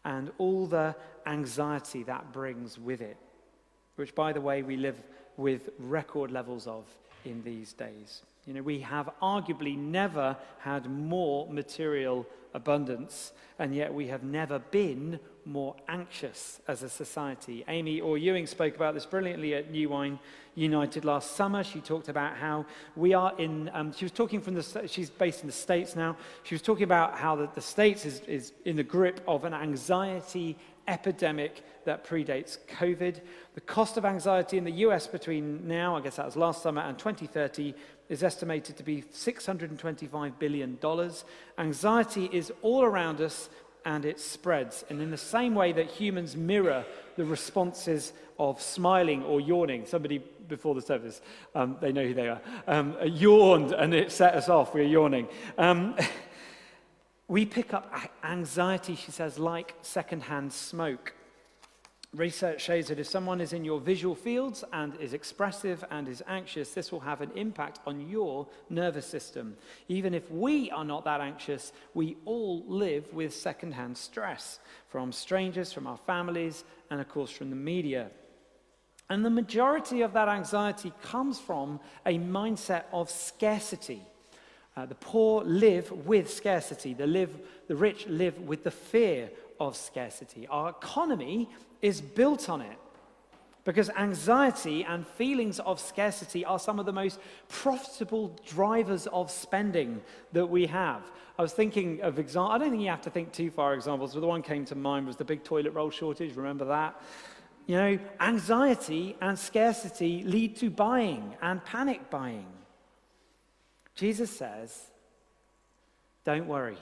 and 0.05 0.31
all 0.37 0.67
the 0.67 0.95
anxiety 1.25 2.03
that 2.03 2.31
brings 2.31 2.79
with 2.79 3.01
it, 3.01 3.17
which, 3.97 4.15
by 4.15 4.35
the 4.35 4.41
way, 4.43 4.61
we 4.61 4.77
live 4.77 5.03
with 5.39 5.71
record 5.79 6.31
levels 6.31 6.67
of 6.67 6.85
in 7.25 7.43
these 7.43 7.73
days. 7.73 8.21
You 8.49 8.55
know, 8.55 8.63
we 8.63 8.81
have 8.81 9.11
arguably 9.21 9.77
never 9.77 10.35
had 10.61 10.91
more 10.91 11.47
material 11.53 12.27
abundance, 12.55 13.33
and 13.59 13.75
yet 13.75 13.93
we 13.93 14.07
have 14.07 14.23
never 14.23 14.59
been 14.59 15.21
more 15.45 15.77
anxious 15.87 16.59
as 16.67 16.83
a 16.83 16.89
society. 16.89 17.63
Amy 17.69 18.01
Orr 18.01 18.17
Ewing 18.17 18.47
spoke 18.47 18.75
about 18.75 18.95
this 18.95 19.05
brilliantly 19.05 19.53
at 19.55 19.71
New 19.71 19.91
Wine 19.91 20.19
United 20.55 21.05
last 21.05 21.37
summer. 21.37 21.63
She 21.63 21.81
talked 21.81 22.09
about 22.09 22.39
how 22.39 22.65
we 22.97 23.13
are 23.13 23.39
in, 23.39 23.71
um, 23.75 23.93
she 23.93 24.07
was 24.07 24.13
talking 24.13 24.41
from 24.41 24.55
the, 24.55 24.89
she's 24.89 25.11
based 25.11 25.43
in 25.43 25.47
the 25.47 25.53
States 25.53 25.95
now. 25.95 26.17
She 26.45 26.55
was 26.55 26.63
talking 26.63 26.85
about 26.85 27.19
how 27.19 27.37
the, 27.37 27.51
the 27.55 27.61
States 27.61 28.07
is, 28.07 28.21
is 28.21 28.55
in 28.65 28.77
the 28.77 28.83
grip 28.83 29.21
of 29.29 29.45
an 29.45 29.53
anxiety 29.53 30.57
epidemic 30.89 31.63
that 31.85 32.05
predates 32.05 32.59
COVID. 32.79 33.21
The 33.55 33.61
cost 33.61 33.99
of 33.99 34.07
anxiety 34.07 34.57
in 34.57 34.65
the 34.65 34.73
US 34.87 35.07
between 35.07 35.69
now, 35.69 35.97
I 35.97 36.01
guess 36.01 36.17
that 36.17 36.25
was 36.25 36.37
last 36.37 36.63
summer, 36.63 36.81
and 36.81 36.99
2030 36.99 37.75
is 38.09 38.23
estimated 38.23 38.77
to 38.77 38.83
be 38.83 39.03
$625 39.03 40.39
billion. 40.39 40.79
Anxiety 41.59 42.29
is 42.33 42.53
all 42.63 42.83
around 42.83 43.21
us 43.21 43.51
and 43.85 44.05
it 44.05 44.21
spreads. 44.21 44.85
And 44.91 45.01
in 45.01 45.11
the 45.11 45.17
same 45.17 45.55
way 45.55 45.73
that 45.73 45.87
humans 45.87 46.37
mirror 46.37 46.85
the 47.17 47.25
responses 47.25 48.13
of 48.39 48.61
smiling 48.61 49.23
or 49.25 49.41
yawning, 49.41 49.87
somebody 49.87 50.19
before 50.49 50.75
the 50.75 50.83
service, 50.83 51.21
um, 51.55 51.77
they 51.81 51.93
know 51.93 52.07
who 52.07 52.15
they 52.15 52.29
are, 52.29 52.41
um, 52.67 52.97
yawned 53.05 53.73
and 53.73 53.93
it 53.93 54.11
set 54.11 54.35
us 54.35 54.49
off. 54.49 54.75
We 54.75 54.81
are 54.81 54.85
yawning. 54.85 55.29
Um, 55.57 55.97
We 57.29 57.45
pick 57.45 57.75
up 57.75 57.93
anxiety, 58.25 58.97
she 58.97 59.11
says, 59.11 59.39
like 59.39 59.75
secondhand 59.83 60.51
smoke. 60.51 61.13
Research 62.15 62.63
shows 62.63 62.87
that 62.89 62.99
if 62.99 63.07
someone 63.07 63.39
is 63.39 63.53
in 63.53 63.67
your 63.67 63.79
visual 63.79 64.15
fields 64.15 64.65
and 64.73 64.97
is 64.99 65.13
expressive 65.13 65.85
and 65.91 66.09
is 66.09 66.23
anxious, 66.27 66.73
this 66.73 66.91
will 66.91 67.01
have 67.01 67.21
an 67.21 67.31
impact 67.35 67.81
on 67.87 68.09
your 68.09 68.47
nervous 68.71 69.05
system. 69.05 69.55
Even 69.89 70.15
if 70.15 70.31
we 70.31 70.71
are 70.71 70.87
not 70.87 71.05
that 71.05 71.21
anxious, 71.21 71.71
we 71.93 72.17
all 72.25 72.65
live 72.67 73.13
with 73.13 73.35
secondhand 73.35 73.99
stress 73.99 74.59
from 74.89 75.13
strangers, 75.13 75.71
from 75.71 75.87
our 75.87 75.99
families, 75.99 76.65
and 76.91 76.99
of 76.99 77.09
course 77.11 77.31
from 77.31 77.51
the 77.51 77.57
media. 77.57 78.11
And 79.11 79.23
the 79.23 79.31
majority 79.31 80.01
of 80.01 80.15
that 80.15 80.29
anxiety 80.29 80.95
comes 81.03 81.39
from 81.39 81.79
a 82.07 82.19
mindset 82.19 82.85
of 82.91 83.11
scarcity. 83.11 84.01
Uh, 84.75 84.87
the 84.87 84.95
poor 84.95 85.43
live 85.45 85.91
with 86.07 86.33
scarcity, 86.33 86.95
the, 86.95 87.07
live, 87.07 87.37
the 87.67 87.77
rich 87.77 88.07
live 88.07 88.39
with 88.39 88.65
the 88.65 88.71
fear 88.71 89.31
of 89.61 89.77
scarcity. 89.77 90.47
Our 90.47 90.71
economy 90.71 91.49
is 91.83 92.01
built 92.01 92.49
on 92.49 92.61
it 92.61 92.79
because 93.65 93.91
anxiety 93.91 94.83
and 94.85 95.07
feelings 95.07 95.61
of 95.61 95.79
scarcity 95.79 96.45
are 96.45 96.59
some 96.59 96.79
of 96.79 96.87
the 96.87 96.93
most 96.93 97.21
profitable 97.49 98.35
drivers 98.47 99.07
of 99.09 99.31
spending 99.31 100.01
that 100.33 100.47
we 100.47 100.67
have. 100.67 101.03
I 101.39 101.43
was 101.43 101.53
thinking 101.53 102.01
of 102.01 102.19
example. 102.19 102.51
I 102.51 102.59
don't 102.59 102.71
think 102.71 102.83
you 102.83 102.89
have 102.89 103.03
to 103.03 103.11
think 103.11 103.31
too 103.31 103.51
far 103.51 103.75
examples, 103.75 104.15
but 104.15 104.21
the 104.21 104.27
one 104.27 104.43
came 104.43 104.65
to 104.65 104.75
mind 104.75 105.07
was 105.07 105.17
the 105.17 105.25
big 105.25 105.45
toilet 105.45 105.75
roll 105.75 105.91
shortage. 105.91 106.35
Remember 106.35 106.65
that? 106.65 107.01
You 107.67 107.77
know, 107.77 107.99
anxiety 108.21 109.15
and 109.21 109.39
scarcity 109.39 110.23
lead 110.23 110.57
to 110.57 110.71
buying 110.71 111.37
and 111.43 111.63
panic 111.63 112.09
buying. 112.09 112.47
Jesus 113.95 114.31
says, 114.31 114.87
don't 116.25 116.47
worry. 116.47 116.79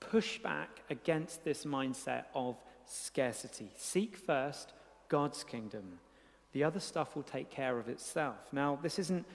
Push 0.00 0.40
back 0.40 0.82
against 0.90 1.44
this 1.44 1.64
mindset 1.64 2.24
of 2.34 2.56
scarcity. 2.86 3.70
Seek 3.76 4.16
first 4.16 4.72
God's 5.08 5.44
kingdom. 5.44 5.98
The 6.52 6.64
other 6.64 6.80
stuff 6.80 7.14
will 7.14 7.22
take 7.22 7.50
care 7.50 7.78
of 7.78 7.88
itself. 7.88 8.36
Now, 8.52 8.78
this 8.82 8.98
isn't 8.98 9.26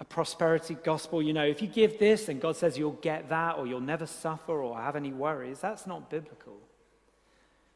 a 0.00 0.04
prosperity 0.04 0.76
gospel. 0.82 1.22
You 1.22 1.32
know, 1.32 1.44
if 1.44 1.62
you 1.62 1.68
give 1.68 1.98
this, 1.98 2.26
then 2.26 2.38
God 2.38 2.56
says 2.56 2.78
you'll 2.78 2.92
get 2.92 3.28
that, 3.28 3.58
or 3.58 3.66
you'll 3.66 3.80
never 3.80 4.06
suffer 4.06 4.62
or 4.62 4.76
have 4.76 4.96
any 4.96 5.12
worries. 5.12 5.60
That's 5.60 5.86
not 5.86 6.10
biblical. 6.10 6.58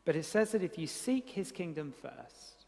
But 0.05 0.17
it 0.17 0.25
says 0.25 0.53
that 0.53 0.63
if 0.63 0.79
you 0.79 0.87
seek 0.87 1.31
his 1.31 1.53
kingdom 1.53 1.93
first, 1.93 2.65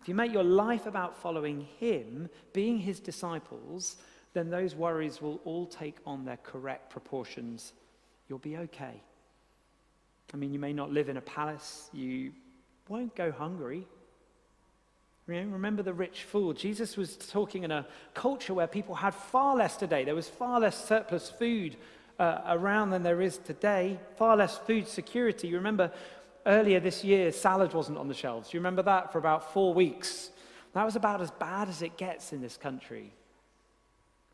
if 0.00 0.08
you 0.08 0.14
make 0.14 0.32
your 0.32 0.44
life 0.44 0.86
about 0.86 1.16
following 1.16 1.66
him, 1.78 2.28
being 2.52 2.78
his 2.78 3.00
disciples, 3.00 3.96
then 4.32 4.50
those 4.50 4.74
worries 4.74 5.20
will 5.20 5.40
all 5.44 5.66
take 5.66 5.96
on 6.06 6.24
their 6.24 6.38
correct 6.38 6.90
proportions. 6.90 7.72
You'll 8.28 8.38
be 8.38 8.56
okay. 8.56 9.02
I 10.32 10.36
mean, 10.36 10.52
you 10.52 10.58
may 10.58 10.72
not 10.72 10.90
live 10.90 11.08
in 11.08 11.16
a 11.16 11.22
palace, 11.22 11.88
you 11.92 12.32
won't 12.88 13.14
go 13.14 13.30
hungry. 13.30 13.86
remember 15.26 15.82
the 15.82 15.92
rich 15.92 16.24
fool. 16.24 16.52
Jesus 16.52 16.96
was 16.96 17.16
talking 17.16 17.64
in 17.64 17.70
a 17.70 17.86
culture 18.14 18.54
where 18.54 18.66
people 18.66 18.94
had 18.94 19.14
far 19.14 19.56
less 19.56 19.76
today. 19.76 20.04
There 20.04 20.14
was 20.14 20.28
far 20.28 20.60
less 20.60 20.86
surplus 20.86 21.30
food 21.30 21.76
uh, 22.18 22.40
around 22.48 22.90
than 22.90 23.02
there 23.02 23.20
is 23.20 23.38
today, 23.38 23.98
far 24.16 24.36
less 24.36 24.58
food 24.58 24.88
security. 24.88 25.48
You 25.48 25.56
remember 25.56 25.92
earlier 26.46 26.80
this 26.80 27.04
year, 27.04 27.30
salad 27.32 27.72
wasn't 27.74 27.98
on 27.98 28.08
the 28.08 28.14
shelves. 28.14 28.52
You 28.52 28.60
remember 28.60 28.82
that 28.82 29.12
for 29.12 29.18
about 29.18 29.52
four 29.52 29.72
weeks? 29.74 30.30
That 30.74 30.84
was 30.84 30.96
about 30.96 31.20
as 31.20 31.30
bad 31.30 31.68
as 31.68 31.82
it 31.82 31.96
gets 31.96 32.32
in 32.32 32.40
this 32.40 32.56
country 32.56 33.12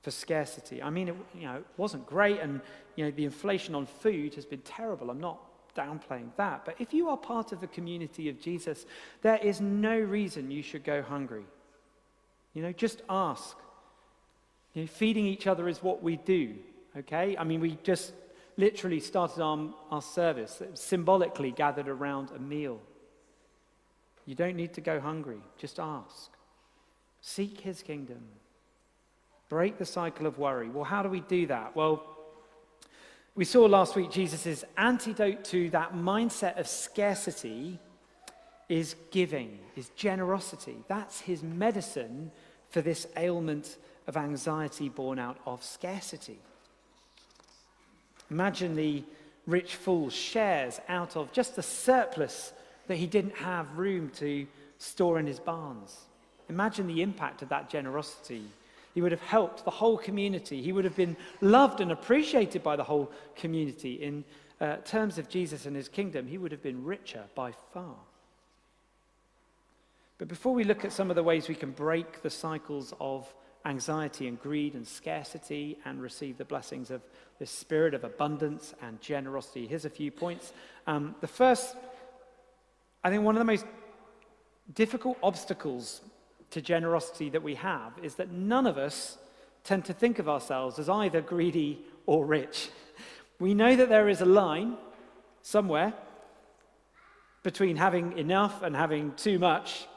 for 0.02 0.10
scarcity. 0.10 0.82
I 0.82 0.90
mean, 0.90 1.08
it, 1.08 1.16
you 1.34 1.46
know, 1.46 1.56
it 1.56 1.66
wasn't 1.76 2.06
great, 2.06 2.40
and 2.40 2.60
you 2.96 3.04
know, 3.04 3.10
the 3.10 3.24
inflation 3.24 3.74
on 3.74 3.86
food 3.86 4.34
has 4.34 4.44
been 4.44 4.60
terrible. 4.60 5.10
I'm 5.10 5.20
not 5.20 5.40
downplaying 5.74 6.30
that. 6.36 6.64
But 6.64 6.76
if 6.78 6.94
you 6.94 7.08
are 7.08 7.16
part 7.16 7.52
of 7.52 7.60
the 7.60 7.66
community 7.66 8.28
of 8.28 8.40
Jesus, 8.40 8.86
there 9.22 9.38
is 9.38 9.60
no 9.60 9.98
reason 9.98 10.50
you 10.50 10.62
should 10.62 10.84
go 10.84 11.02
hungry. 11.02 11.44
You 12.54 12.62
know, 12.62 12.72
just 12.72 13.02
ask. 13.08 13.56
You 14.74 14.82
know, 14.82 14.86
feeding 14.88 15.26
each 15.26 15.46
other 15.46 15.68
is 15.68 15.82
what 15.82 16.02
we 16.02 16.16
do, 16.16 16.54
okay? 16.96 17.36
I 17.36 17.44
mean, 17.44 17.60
we 17.60 17.78
just 17.82 18.12
literally 18.56 19.00
started 19.00 19.42
our, 19.42 19.72
our 19.90 20.02
service, 20.02 20.62
symbolically 20.74 21.50
gathered 21.50 21.88
around 21.88 22.30
a 22.30 22.38
meal. 22.38 22.80
You 24.26 24.34
don't 24.34 24.56
need 24.56 24.72
to 24.74 24.80
go 24.80 25.00
hungry, 25.00 25.40
just 25.58 25.78
ask. 25.78 26.30
Seek 27.20 27.60
his 27.60 27.82
kingdom. 27.82 28.22
Break 29.48 29.78
the 29.78 29.84
cycle 29.84 30.26
of 30.26 30.38
worry. 30.38 30.68
Well, 30.68 30.84
how 30.84 31.02
do 31.02 31.08
we 31.08 31.20
do 31.20 31.46
that? 31.46 31.76
Well, 31.76 32.13
we 33.36 33.44
saw 33.44 33.64
last 33.64 33.96
week 33.96 34.10
Jesus' 34.10 34.64
antidote 34.76 35.44
to 35.46 35.68
that 35.70 35.94
mindset 35.94 36.58
of 36.58 36.68
scarcity 36.68 37.80
is 38.68 38.94
giving, 39.10 39.58
is 39.74 39.88
generosity. 39.96 40.76
That's 40.86 41.20
his 41.20 41.42
medicine 41.42 42.30
for 42.70 42.80
this 42.80 43.08
ailment 43.16 43.76
of 44.06 44.16
anxiety 44.16 44.88
born 44.88 45.18
out 45.18 45.38
of 45.46 45.64
scarcity. 45.64 46.38
Imagine 48.30 48.76
the 48.76 49.02
rich 49.46 49.74
fool 49.74 50.10
shares 50.10 50.80
out 50.88 51.16
of 51.16 51.32
just 51.32 51.56
the 51.56 51.62
surplus 51.62 52.52
that 52.86 52.96
he 52.96 53.06
didn't 53.06 53.36
have 53.36 53.76
room 53.76 54.10
to 54.16 54.46
store 54.78 55.18
in 55.18 55.26
his 55.26 55.40
barns. 55.40 56.04
Imagine 56.48 56.86
the 56.86 57.02
impact 57.02 57.42
of 57.42 57.48
that 57.48 57.68
generosity 57.68 58.44
he 58.94 59.02
would 59.02 59.12
have 59.12 59.20
helped 59.20 59.64
the 59.64 59.72
whole 59.72 59.98
community. 59.98 60.62
He 60.62 60.72
would 60.72 60.84
have 60.84 60.96
been 60.96 61.16
loved 61.40 61.80
and 61.80 61.90
appreciated 61.90 62.62
by 62.62 62.76
the 62.76 62.84
whole 62.84 63.10
community. 63.34 63.94
In 63.94 64.24
uh, 64.60 64.76
terms 64.76 65.18
of 65.18 65.28
Jesus 65.28 65.66
and 65.66 65.74
his 65.74 65.88
kingdom, 65.88 66.28
he 66.28 66.38
would 66.38 66.52
have 66.52 66.62
been 66.62 66.84
richer 66.84 67.24
by 67.34 67.52
far. 67.72 67.96
But 70.18 70.28
before 70.28 70.54
we 70.54 70.62
look 70.62 70.84
at 70.84 70.92
some 70.92 71.10
of 71.10 71.16
the 71.16 71.24
ways 71.24 71.48
we 71.48 71.56
can 71.56 71.72
break 71.72 72.22
the 72.22 72.30
cycles 72.30 72.94
of 73.00 73.32
anxiety 73.64 74.28
and 74.28 74.40
greed 74.40 74.74
and 74.74 74.86
scarcity 74.86 75.76
and 75.84 76.00
receive 76.00 76.38
the 76.38 76.44
blessings 76.44 76.92
of 76.92 77.02
this 77.40 77.50
spirit 77.50 77.94
of 77.94 78.04
abundance 78.04 78.74
and 78.80 79.00
generosity, 79.00 79.66
here's 79.66 79.84
a 79.84 79.90
few 79.90 80.12
points. 80.12 80.52
Um, 80.86 81.16
the 81.20 81.26
first, 81.26 81.74
I 83.02 83.10
think, 83.10 83.24
one 83.24 83.34
of 83.34 83.40
the 83.40 83.44
most 83.44 83.66
difficult 84.72 85.18
obstacles 85.20 86.00
to 86.54 86.62
generosity 86.62 87.28
that 87.30 87.42
we 87.42 87.56
have 87.56 87.92
is 88.00 88.14
that 88.14 88.30
none 88.30 88.64
of 88.64 88.78
us 88.78 89.18
tend 89.64 89.84
to 89.84 89.92
think 89.92 90.20
of 90.20 90.28
ourselves 90.28 90.78
as 90.78 90.88
either 90.88 91.20
greedy 91.20 91.84
or 92.06 92.24
rich. 92.24 92.70
We 93.40 93.54
know 93.54 93.74
that 93.74 93.88
there 93.88 94.08
is 94.08 94.20
a 94.20 94.24
line 94.24 94.76
somewhere 95.42 95.92
between 97.42 97.76
having 97.76 98.16
enough 98.16 98.62
and 98.62 98.76
having 98.76 99.14
too 99.14 99.40
much, 99.40 99.88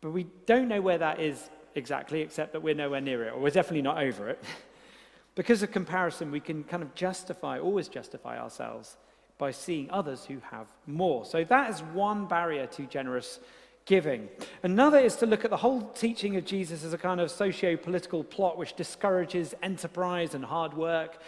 but 0.00 0.10
we 0.10 0.26
don't 0.44 0.66
know 0.66 0.80
where 0.80 0.98
that 0.98 1.20
is 1.20 1.48
exactly, 1.76 2.20
except 2.20 2.52
that 2.52 2.62
we're 2.62 2.74
nowhere 2.74 3.00
near 3.00 3.24
it, 3.24 3.32
or 3.32 3.40
we're 3.40 3.50
definitely 3.50 3.82
not 3.82 3.98
over 3.98 4.28
it. 4.28 4.42
because 5.36 5.62
of 5.62 5.70
comparison, 5.70 6.32
we 6.32 6.40
can 6.40 6.64
kind 6.64 6.82
of 6.82 6.96
justify, 6.96 7.60
always 7.60 7.86
justify 7.86 8.40
ourselves 8.40 8.96
by 9.38 9.52
seeing 9.52 9.88
others 9.92 10.24
who 10.24 10.38
have 10.50 10.66
more. 10.88 11.24
So 11.24 11.44
that 11.44 11.70
is 11.70 11.80
one 11.94 12.26
barrier 12.26 12.66
to 12.66 12.82
generous 12.86 13.38
giving. 13.86 14.28
Another 14.62 14.98
is 14.98 15.16
to 15.16 15.26
look 15.26 15.44
at 15.44 15.50
the 15.50 15.56
whole 15.56 15.82
teaching 15.82 16.36
of 16.36 16.44
Jesus 16.44 16.84
as 16.84 16.92
a 16.92 16.98
kind 16.98 17.20
of 17.20 17.30
socio 17.30 17.76
political 17.76 18.22
plot 18.22 18.56
which 18.56 18.74
discourages 18.74 19.54
enterprise 19.62 20.34
and 20.34 20.44
hard 20.44 20.74
work. 20.74 21.18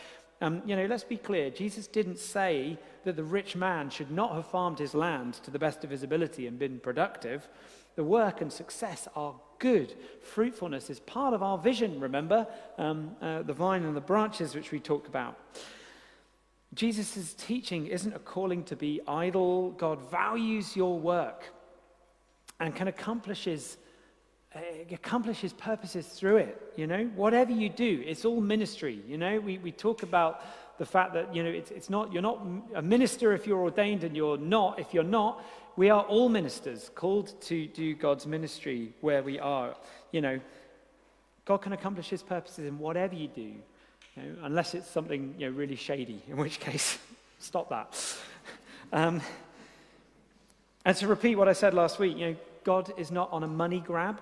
Um, 0.41 0.63
you 0.67 0.75
know, 0.75 0.87
let's 0.87 1.05
be 1.05 1.17
clear 1.17 1.51
Jesus 1.51 1.87
didn't 1.87 2.19
say 2.19 2.79
that 3.05 3.17
the 3.17 3.25
rich 3.25 3.57
man 3.57 3.91
should 3.91 4.11
not 4.11 4.35
have 4.35 4.47
farmed 4.47 4.79
his 4.79 4.95
land 4.95 5.35
to 5.35 5.51
the 5.51 5.59
best 5.59 5.85
of 5.85 5.91
his 5.91 6.03
ability 6.03 6.47
and 6.47 6.59
been 6.59 6.79
productive. 6.81 7.49
The 7.95 8.05
work 8.05 8.41
and 8.41 8.53
success 8.53 9.07
are 9.15 9.35
good. 9.59 9.95
Fruitfulness 10.23 10.91
is 10.91 11.01
part 11.01 11.35
of 11.35 11.43
our 11.43 11.59
vision, 11.59 12.01
remember? 12.01 12.47
Um, 12.79 13.17
uh, 13.21 13.43
the 13.43 13.53
vine 13.53 13.85
and 13.85 13.97
the 13.97 14.01
branches, 14.01 14.55
which 14.55 14.73
we 14.73 14.81
talked 14.81 15.07
about. 15.07 15.39
Jesus' 16.75 17.35
teaching 17.35 17.87
isn't 17.87 18.15
a 18.15 18.19
calling 18.19 18.65
to 18.65 18.77
be 18.77 19.01
idle. 19.07 19.73
God 19.73 20.11
values 20.11 20.75
your 20.75 20.99
work 20.99 21.53
and 22.61 22.75
can 22.75 22.89
accomplish 22.89 23.45
his, 23.45 23.77
uh, 24.55 24.61
accomplish 24.91 25.41
his 25.41 25.53
purposes 25.53 26.07
through 26.07 26.37
it. 26.39 26.73
You 26.77 26.87
know, 26.87 27.05
whatever 27.15 27.53
you 27.53 27.69
do, 27.69 28.03
it's 28.07 28.25
all 28.25 28.41
ministry. 28.41 29.03
You 29.07 29.19
know, 29.19 29.41
we, 29.41 29.59
we 29.59 29.73
talk 29.73 30.03
about 30.03 30.43
the 30.79 30.87
fact 30.87 31.15
that, 31.15 31.35
you 31.35 31.43
know, 31.43 31.51
it's, 31.51 31.71
it's 31.71 31.91
not, 31.91 32.13
you're 32.13 32.23
not 32.23 32.45
a 32.75 32.83
minister 32.83 33.33
if 33.33 33.47
you're 33.47 33.61
ordained 33.61 34.05
and 34.05 34.17
you're 34.17 34.39
not 34.39 34.79
if 34.79 34.93
you're 34.95 35.05
not. 35.05 35.45
We 35.77 35.91
are 35.91 36.03
all 36.03 36.29
ministers 36.29 36.91
called 36.95 37.41
to 37.43 37.67
do 37.67 37.95
God's 37.95 38.27
ministry 38.27 38.93
where 39.01 39.23
we 39.23 39.39
are. 39.39 39.75
You 40.11 40.21
know, 40.21 40.41
God 41.45 41.59
can 41.59 41.73
accomplish 41.73 42.09
his 42.09 42.23
purposes 42.23 42.67
in 42.67 42.79
whatever 42.79 43.15
you 43.15 43.29
do, 43.29 43.41
you 43.43 43.63
know, 44.17 44.35
unless 44.43 44.75
it's 44.75 44.89
something 44.89 45.35
you 45.39 45.51
know, 45.51 45.57
really 45.57 45.77
shady, 45.77 46.23
in 46.29 46.37
which 46.37 46.61
case, 46.61 46.99
stop 47.39 47.69
that. 47.71 47.99
Um, 48.95 49.23
and 50.85 50.97
to 50.97 51.07
repeat 51.07 51.37
what 51.37 51.49
I 51.49 51.53
said 51.53 51.75
last 51.75 51.99
week, 51.99 52.17
you 52.17 52.27
know, 52.27 52.37
God 52.65 52.93
is 52.97 53.11
not 53.11 53.33
on 53.33 53.43
a 53.43 53.49
money 53.49 53.81
grab. 53.81 54.21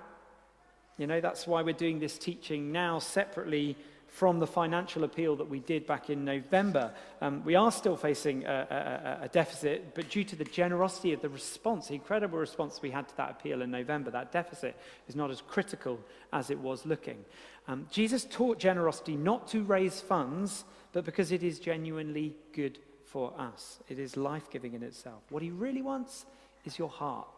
You 0.99 1.07
know, 1.07 1.21
that's 1.21 1.47
why 1.47 1.62
we're 1.62 1.73
doing 1.75 1.99
this 1.99 2.19
teaching 2.19 2.73
now 2.73 2.99
separately 2.99 3.76
from 4.11 4.40
the 4.40 4.47
financial 4.47 5.05
appeal 5.05 5.37
that 5.37 5.49
we 5.49 5.61
did 5.61 5.87
back 5.87 6.11
in 6.11 6.25
November. 6.25 6.93
Um, 7.21 7.45
we 7.45 7.55
are 7.55 7.71
still 7.71 7.97
facing 7.97 8.45
a, 8.45 9.21
a, 9.21 9.25
a, 9.25 9.29
deficit, 9.29 9.95
but 9.95 10.11
due 10.11 10.25
to 10.25 10.37
the 10.37 10.45
generosity 10.45 11.12
of 11.12 11.23
the 11.23 11.29
response, 11.29 11.88
the 11.88 11.95
incredible 11.95 12.38
response 12.38 12.83
we 12.83 12.90
had 12.90 13.09
to 13.09 13.17
that 13.17 13.31
appeal 13.31 13.62
in 13.62 13.71
November, 13.71 14.11
that 14.11 14.33
deficit 14.33 14.76
is 15.09 15.14
not 15.14 15.31
as 15.31 15.40
critical 15.40 16.00
as 16.33 16.50
it 16.50 16.59
was 16.59 16.85
looking. 16.85 17.25
Um, 17.69 17.87
Jesus 17.90 18.26
taught 18.29 18.59
generosity 18.59 19.17
not 19.17 19.47
to 19.49 19.62
raise 19.62 20.00
funds, 20.00 20.64
but 20.93 21.05
because 21.05 21.31
it 21.31 21.45
is 21.45 21.61
genuinely 21.61 22.35
good 22.52 22.81
for 23.05 23.33
us. 23.38 23.79
It 23.88 23.99
is 23.99 24.17
life 24.17 24.50
giving 24.50 24.75
in 24.75 24.83
itself. 24.83 25.23
What 25.31 25.43
he 25.43 25.50
really 25.50 25.83
wants 25.83 26.26
is 26.64 26.79
your 26.79 26.88
heart. 26.88 27.29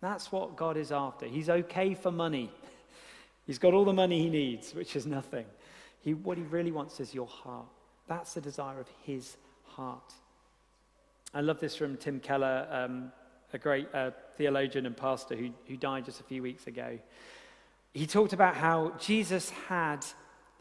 That's 0.00 0.32
what 0.32 0.56
God 0.56 0.76
is 0.76 0.92
after. 0.92 1.26
He's 1.26 1.50
okay 1.50 1.94
for 1.94 2.10
money. 2.10 2.50
He's 3.46 3.58
got 3.58 3.74
all 3.74 3.84
the 3.84 3.92
money 3.92 4.22
he 4.22 4.30
needs, 4.30 4.74
which 4.74 4.94
is 4.96 5.06
nothing. 5.06 5.44
He, 6.00 6.14
what 6.14 6.38
he 6.38 6.44
really 6.44 6.72
wants 6.72 7.00
is 7.00 7.14
your 7.14 7.26
heart. 7.26 7.66
That's 8.06 8.34
the 8.34 8.40
desire 8.40 8.80
of 8.80 8.88
his 9.04 9.36
heart. 9.64 10.14
I 11.34 11.40
love 11.40 11.60
this 11.60 11.76
from 11.76 11.96
Tim 11.96 12.20
Keller, 12.20 12.66
um, 12.70 13.12
a 13.52 13.58
great 13.58 13.88
uh, 13.94 14.10
theologian 14.36 14.86
and 14.86 14.96
pastor 14.96 15.36
who, 15.36 15.50
who 15.66 15.76
died 15.76 16.04
just 16.04 16.20
a 16.20 16.24
few 16.24 16.42
weeks 16.42 16.66
ago. 16.66 16.98
He 17.92 18.06
talked 18.06 18.32
about 18.32 18.56
how 18.56 18.94
Jesus 18.98 19.50
had 19.68 20.06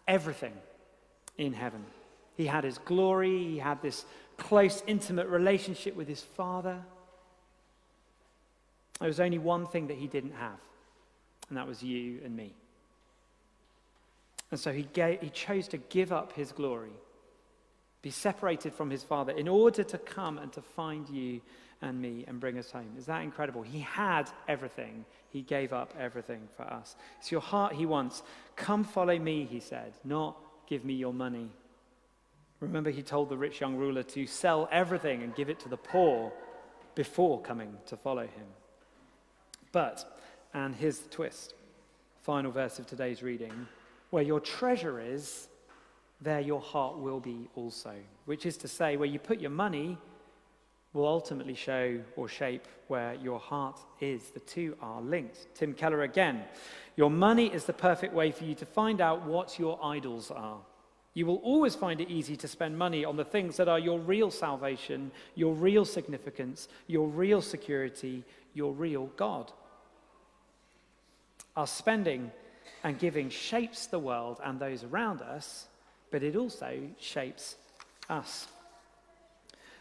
everything 0.08 0.54
in 1.38 1.54
heaven. 1.54 1.86
He 2.36 2.46
had 2.48 2.64
his 2.64 2.78
glory, 2.80 3.38
he 3.38 3.58
had 3.58 3.82
this 3.82 4.06
close, 4.38 4.82
intimate 4.88 5.28
relationship 5.28 5.96
with 5.96 6.08
his 6.08 6.22
Father. 6.22 6.80
There 9.00 9.08
was 9.08 9.20
only 9.20 9.38
one 9.38 9.66
thing 9.66 9.88
that 9.88 9.98
he 9.98 10.08
didn't 10.08 10.34
have, 10.34 10.60
and 11.48 11.58
that 11.58 11.68
was 11.68 11.82
you 11.82 12.20
and 12.24 12.36
me. 12.36 12.54
And 14.52 14.60
so 14.60 14.72
he, 14.72 14.84
gave, 14.94 15.22
he 15.22 15.30
chose 15.30 15.68
to 15.70 15.78
give 15.78 16.12
up 16.12 16.34
his 16.34 16.52
glory, 16.52 16.92
be 18.02 18.10
separated 18.10 18.74
from 18.74 18.90
his 18.90 19.04
Father, 19.04 19.32
in 19.32 19.48
order 19.48 19.84
to 19.84 19.98
come 19.98 20.38
and 20.38 20.52
to 20.54 20.62
find 20.62 21.08
you 21.10 21.42
and 21.82 22.02
me 22.02 22.26
and 22.28 22.40
bring 22.40 22.58
us 22.58 22.72
home. 22.72 22.94
Is 22.98 23.06
that 23.06 23.22
incredible? 23.22 23.62
He 23.62 23.80
had 23.80 24.30
everything. 24.48 25.06
He 25.30 25.44
gave 25.44 25.72
up 25.72 25.94
everything 25.98 26.48
for 26.58 26.64
us. 26.64 26.96
It's 27.20 27.32
your 27.32 27.42
heart 27.42 27.74
he 27.74 27.86
wants. 27.86 28.24
Come 28.56 28.84
follow 28.84 29.18
me, 29.18 29.46
he 29.46 29.60
said, 29.60 29.94
not 30.04 30.36
give 30.68 30.84
me 30.84 30.94
your 30.94 31.14
money. 31.14 31.50
Remember, 32.60 32.90
he 32.90 33.02
told 33.02 33.30
the 33.30 33.38
rich 33.38 33.62
young 33.62 33.78
ruler 33.78 34.04
to 34.04 34.28
sell 34.28 34.68
everything 34.72 35.24
and 35.24 35.34
give 35.34 35.50
it 35.50 35.60
to 35.62 35.70
the 35.70 35.78
poor 35.78 36.34
before 36.96 37.40
coming 37.42 37.78
to 37.86 37.96
follow 37.96 38.24
him. 38.24 38.48
But, 39.72 40.20
and 40.54 40.76
here's 40.76 41.00
the 41.00 41.10
twist 41.10 41.54
final 42.22 42.52
verse 42.52 42.80
of 42.80 42.86
today's 42.86 43.24
reading 43.24 43.68
where 44.10 44.24
your 44.24 44.40
treasure 44.40 45.00
is, 45.00 45.48
there 46.22 46.40
your 46.40 46.60
heart 46.60 46.98
will 46.98 47.20
be 47.20 47.48
also. 47.56 47.94
Which 48.26 48.46
is 48.46 48.58
to 48.58 48.68
say, 48.68 48.98
where 48.98 49.08
you 49.08 49.20
put 49.20 49.40
your 49.40 49.52
money 49.52 49.98
will 50.94 51.08
ultimately 51.08 51.54
show 51.54 52.00
or 52.16 52.28
shape 52.28 52.68
where 52.88 53.14
your 53.16 53.40
heart 53.40 53.80
is. 54.00 54.32
The 54.32 54.40
two 54.40 54.76
are 54.82 55.02
linked. 55.02 55.48
Tim 55.54 55.74
Keller 55.74 56.02
again. 56.02 56.44
Your 56.96 57.12
money 57.12 57.48
is 57.48 57.66
the 57.66 57.74
perfect 57.74 58.14
way 58.14 58.32
for 58.32 58.44
you 58.44 58.56
to 58.56 58.66
find 58.66 59.00
out 59.00 59.26
what 59.26 59.60
your 59.60 59.80
idols 59.84 60.32
are. 60.32 60.58
You 61.14 61.26
will 61.26 61.38
always 61.38 61.76
find 61.76 62.02
it 62.02 62.10
easy 62.10 62.36
to 62.38 62.48
spend 62.48 62.78
money 62.78 63.06
on 63.06 63.16
the 63.16 63.26
things 63.26 63.58
that 63.58 63.68
are 63.68 63.80
your 63.80 64.00
real 64.00 64.32
salvation, 64.32 65.12
your 65.36 65.54
real 65.54 65.86
significance, 65.86 66.68
your 66.88 67.08
real 67.08 67.42
security, 67.42 68.24
your 68.54 68.74
real 68.74 69.08
God. 69.16 69.52
Our 71.60 71.68
spending 71.68 72.32
and 72.86 72.98
giving 72.98 73.30
shapes 73.30 73.88
the 73.88 74.00
world 74.00 74.40
and 74.42 74.58
those 74.58 74.86
around 74.86 75.22
us, 75.22 75.68
but 76.10 76.24
it 76.24 76.38
also 76.38 76.80
shapes 77.02 77.58
us. 78.10 78.48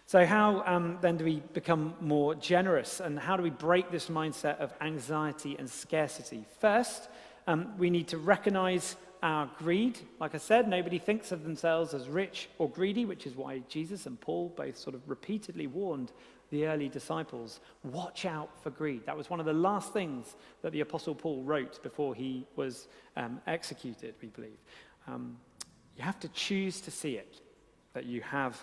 So, 0.04 0.26
how 0.26 0.64
um, 0.66 0.98
then 1.02 1.18
do 1.18 1.24
we 1.24 1.40
become 1.52 1.94
more 2.00 2.34
generous 2.34 2.98
and 2.98 3.16
how 3.16 3.36
do 3.36 3.44
we 3.44 3.50
break 3.50 3.92
this 3.92 4.08
mindset 4.08 4.58
of 4.58 4.72
anxiety 4.80 5.54
and 5.56 5.70
scarcity? 5.70 6.44
First, 6.60 7.08
um, 7.46 7.78
we 7.78 7.90
need 7.90 8.08
to 8.08 8.18
recognize 8.18 8.96
our 9.22 9.48
greed. 9.58 10.00
Like 10.18 10.34
I 10.34 10.38
said, 10.38 10.66
nobody 10.66 10.98
thinks 10.98 11.30
of 11.30 11.44
themselves 11.44 11.94
as 11.94 12.08
rich 12.08 12.48
or 12.58 12.68
greedy, 12.68 13.04
which 13.04 13.24
is 13.24 13.36
why 13.36 13.62
Jesus 13.68 14.04
and 14.06 14.20
Paul 14.20 14.52
both 14.56 14.76
sort 14.76 14.96
of 14.96 15.08
repeatedly 15.08 15.68
warned 15.68 16.10
the 16.50 16.66
early 16.66 16.88
disciples 16.88 17.60
watch 17.84 18.24
out 18.24 18.50
for 18.62 18.70
greed. 18.70 19.04
That 19.06 19.16
was 19.16 19.28
one 19.28 19.40
of 19.40 19.46
the 19.46 19.52
last 19.52 19.92
things 19.92 20.36
that 20.62 20.72
the 20.72 20.80
Apostle 20.80 21.14
Paul 21.14 21.42
wrote 21.42 21.82
before 21.82 22.14
he 22.14 22.46
was 22.56 22.88
um, 23.16 23.40
executed, 23.46 24.14
we 24.22 24.28
believe. 24.28 24.58
Um, 25.06 25.36
you 25.96 26.02
have 26.02 26.20
to 26.20 26.28
choose 26.28 26.80
to 26.82 26.90
see 26.90 27.14
it, 27.16 27.40
that 27.92 28.06
you 28.06 28.20
have 28.22 28.62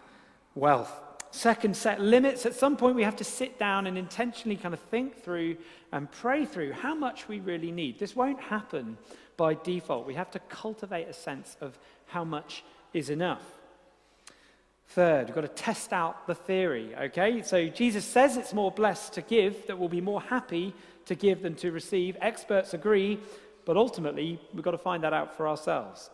wealth. 0.55 0.91
Second, 1.31 1.75
set 1.75 1.99
limits. 1.99 2.45
At 2.45 2.55
some 2.55 2.77
point, 2.77 2.95
we 2.95 3.03
have 3.03 3.17
to 3.17 3.25
sit 3.25 3.59
down 3.59 3.87
and 3.87 3.97
intentionally 3.97 4.55
kind 4.55 4.73
of 4.73 4.79
think 4.79 5.21
through 5.21 5.57
and 5.91 6.09
pray 6.09 6.45
through 6.45 6.71
how 6.71 6.95
much 6.95 7.27
we 7.27 7.41
really 7.41 7.71
need. 7.71 7.99
This 7.99 8.15
won't 8.15 8.39
happen 8.39 8.97
by 9.35 9.55
default. 9.55 10.07
We 10.07 10.13
have 10.13 10.31
to 10.31 10.39
cultivate 10.39 11.09
a 11.09 11.13
sense 11.13 11.57
of 11.59 11.77
how 12.05 12.23
much 12.23 12.63
is 12.93 13.09
enough. 13.09 13.43
Third, 14.89 15.27
we've 15.27 15.35
got 15.35 15.41
to 15.41 15.47
test 15.47 15.91
out 15.93 16.27
the 16.27 16.35
theory, 16.35 16.95
okay? 16.95 17.41
So 17.41 17.67
Jesus 17.67 18.05
says 18.05 18.37
it's 18.37 18.53
more 18.53 18.71
blessed 18.71 19.13
to 19.13 19.21
give, 19.21 19.67
that 19.67 19.77
we'll 19.77 19.89
be 19.89 20.01
more 20.01 20.21
happy 20.21 20.73
to 21.05 21.15
give 21.15 21.41
than 21.41 21.55
to 21.55 21.71
receive. 21.71 22.15
Experts 22.21 22.73
agree, 22.73 23.19
but 23.65 23.77
ultimately, 23.77 24.39
we've 24.53 24.63
got 24.63 24.71
to 24.71 24.77
find 24.77 25.03
that 25.03 25.13
out 25.13 25.35
for 25.35 25.47
ourselves. 25.47 26.09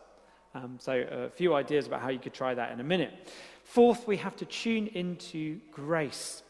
Um, 0.54 0.78
so, 0.80 0.92
a 0.92 1.30
few 1.30 1.54
ideas 1.54 1.86
about 1.86 2.00
how 2.00 2.08
you 2.08 2.18
could 2.18 2.34
try 2.34 2.54
that 2.54 2.72
in 2.72 2.80
a 2.80 2.84
minute. 2.84 3.30
Fourth, 3.64 4.06
we 4.06 4.16
have 4.18 4.36
to 4.36 4.44
tune 4.44 4.86
into 4.88 5.60
grace. 5.70 6.42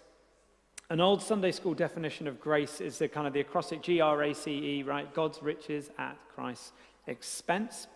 An 0.90 1.00
old 1.00 1.22
Sunday 1.22 1.52
school 1.52 1.74
definition 1.74 2.26
of 2.26 2.40
grace 2.40 2.80
is 2.80 2.98
the 2.98 3.08
kind 3.08 3.26
of 3.26 3.32
the 3.32 3.40
acrostic 3.40 3.82
G 3.82 4.00
R 4.00 4.22
A 4.22 4.35
C 4.35 4.50
E, 4.50 4.82
right? 4.82 5.12
God's 5.14 5.42
riches 5.42 5.90
at 5.98 6.16
Christ's 6.35 6.72
expense. 7.06 7.87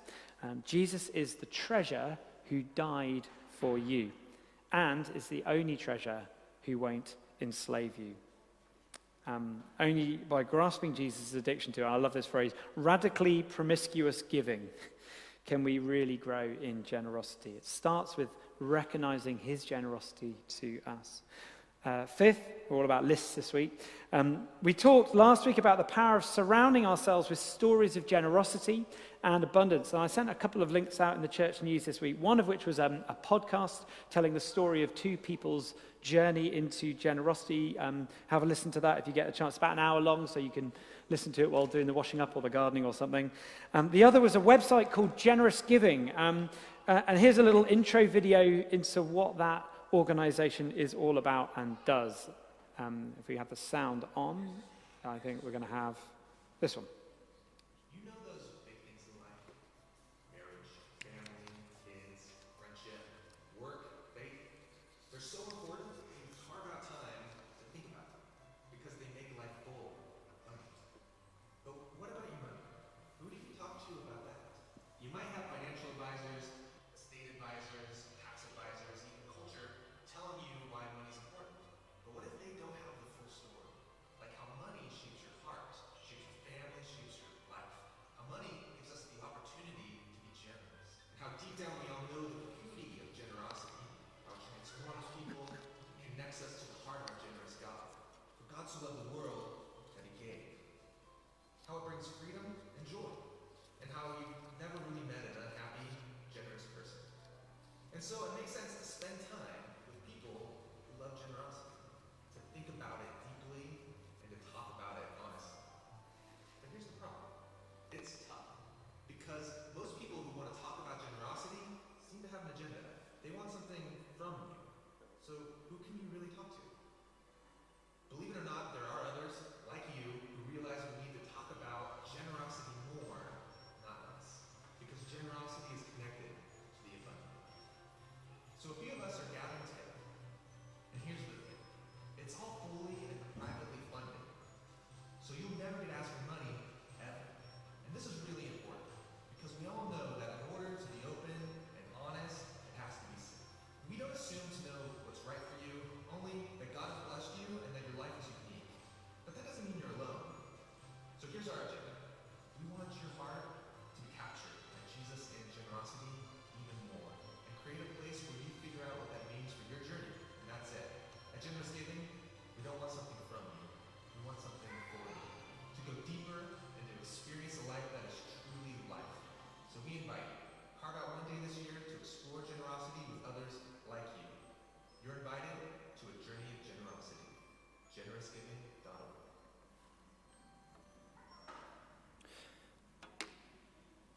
Um, 0.43 0.63
Jesus 0.65 1.09
is 1.11 1.35
the 1.35 1.47
treasure 1.47 2.19
who 2.49 2.63
died 2.75 3.27
for 3.61 3.79
you 3.79 4.11
and 4.73 5.07
is 5.15 5.29
the 5.29 5.43
only 5.47 5.77
treasure 5.77 6.21
who 6.63 6.79
won't 6.79 7.15
enslave 7.41 7.93
you. 7.99 8.15
Um, 9.27 9.63
only 9.81 10.19
by 10.19 10.45
grasping 10.45 10.95
Jesus' 10.95 11.35
addiction 11.35 11.73
to, 11.75 11.83
I 11.83 11.97
love 11.97 12.13
this 12.13 12.27
phrase, 12.27 12.53
radically 12.77 13.43
promiscuous 13.43 14.23
giving, 14.23 14.69
can 15.47 15.65
we 15.65 15.79
really 15.79 16.17
grow 16.17 16.53
in 16.63 16.85
generosity. 16.85 17.51
It 17.51 17.67
starts 17.67 18.17
with 18.17 18.29
recognizing 18.61 19.39
his 19.39 19.65
generosity 19.65 20.35
to 20.61 20.81
us. 20.87 21.23
Uh, 21.87 22.05
fifth, 22.05 22.41
we're 22.69 22.79
all 22.79 22.85
about 22.85 23.05
lists 23.05 23.37
this 23.37 23.53
week. 23.53 23.81
Um, 24.13 24.49
we 24.61 24.75
talked 24.75 25.15
last 25.15 25.47
week 25.47 25.59
about 25.59 25.79
the 25.79 25.85
power 25.85 26.17
of 26.17 26.25
surrounding 26.25 26.85
ourselves 26.85 27.31
with 27.31 27.39
stories 27.39 27.97
of 27.97 28.09
generosity 28.09 28.85
and 29.23 29.45
abundance. 29.45 29.93
And 29.93 30.03
I 30.03 30.09
sent 30.09 30.29
a 30.29 30.35
couple 30.35 30.63
of 30.63 30.73
links 30.73 30.99
out 30.99 31.15
in 31.15 31.23
the 31.23 31.29
church 31.29 31.63
news 31.63 31.85
this 31.85 32.01
week, 32.01 32.21
one 32.21 32.41
of 32.41 32.49
which 32.49 32.67
was 32.67 32.81
um, 32.81 33.05
a 33.09 33.15
podcast 33.15 33.85
telling 34.11 34.35
the 34.35 34.41
story 34.41 34.83
of 34.83 34.97
two 34.97 35.17
people's 35.17 35.75
journey 36.01 36.53
into 36.53 36.93
generosity. 36.93 37.79
Um, 37.79 38.09
have 38.27 38.43
a 38.43 38.47
listen 38.47 38.73
to 38.73 38.81
that 38.81 38.99
if 38.99 39.07
you 39.07 39.13
get 39.13 39.29
a 39.29 39.33
chance. 39.33 39.57
About 39.57 39.75
an 39.75 39.79
hour 39.79 40.01
long, 40.01 40.27
so 40.27 40.41
you 40.41 40.51
can 40.51 40.73
listen 41.09 41.31
to 41.35 41.43
it 41.43 41.51
while 41.53 41.67
doing 41.67 41.87
the 41.87 41.95
washing 41.95 42.21
up 42.21 42.35
or 42.35 42.43
the 42.43 42.51
gardening 42.51 42.85
or 42.85 42.95
something. 42.95 43.31
Um, 43.75 43.91
the 43.91 44.03
other 44.03 44.21
was 44.21 44.35
a 44.35 44.41
website 44.41 44.91
called 44.91 45.17
Generous 45.17 45.63
Giving. 45.63 46.11
Um, 46.17 46.51
uh, 46.89 47.03
and 47.07 47.17
here's 47.17 47.39
a 47.39 47.45
little 47.45 47.65
intro 47.69 48.09
video 48.09 48.65
into 48.73 49.03
what 49.03 49.39
that 49.39 49.65
organization 49.97 50.71
is 50.73 50.95
all 50.95 51.19
about 51.19 51.51
and 51.57 51.77
does. 51.85 52.29
Um, 52.79 53.13
if 53.19 53.29
we 53.29 53.37
have 53.37 53.49
the 53.49 53.57
sound 53.57 54.05
on, 54.15 54.49
I 55.05 55.19
think 55.19 55.43
we're 55.43 55.51
going 55.51 55.65
to 55.65 55.71
have 55.73 55.97
this 56.61 56.77
one. 56.77 56.87
definitely 91.57 91.89
all 91.89 92.05
know 92.13 92.21
the 92.29 92.46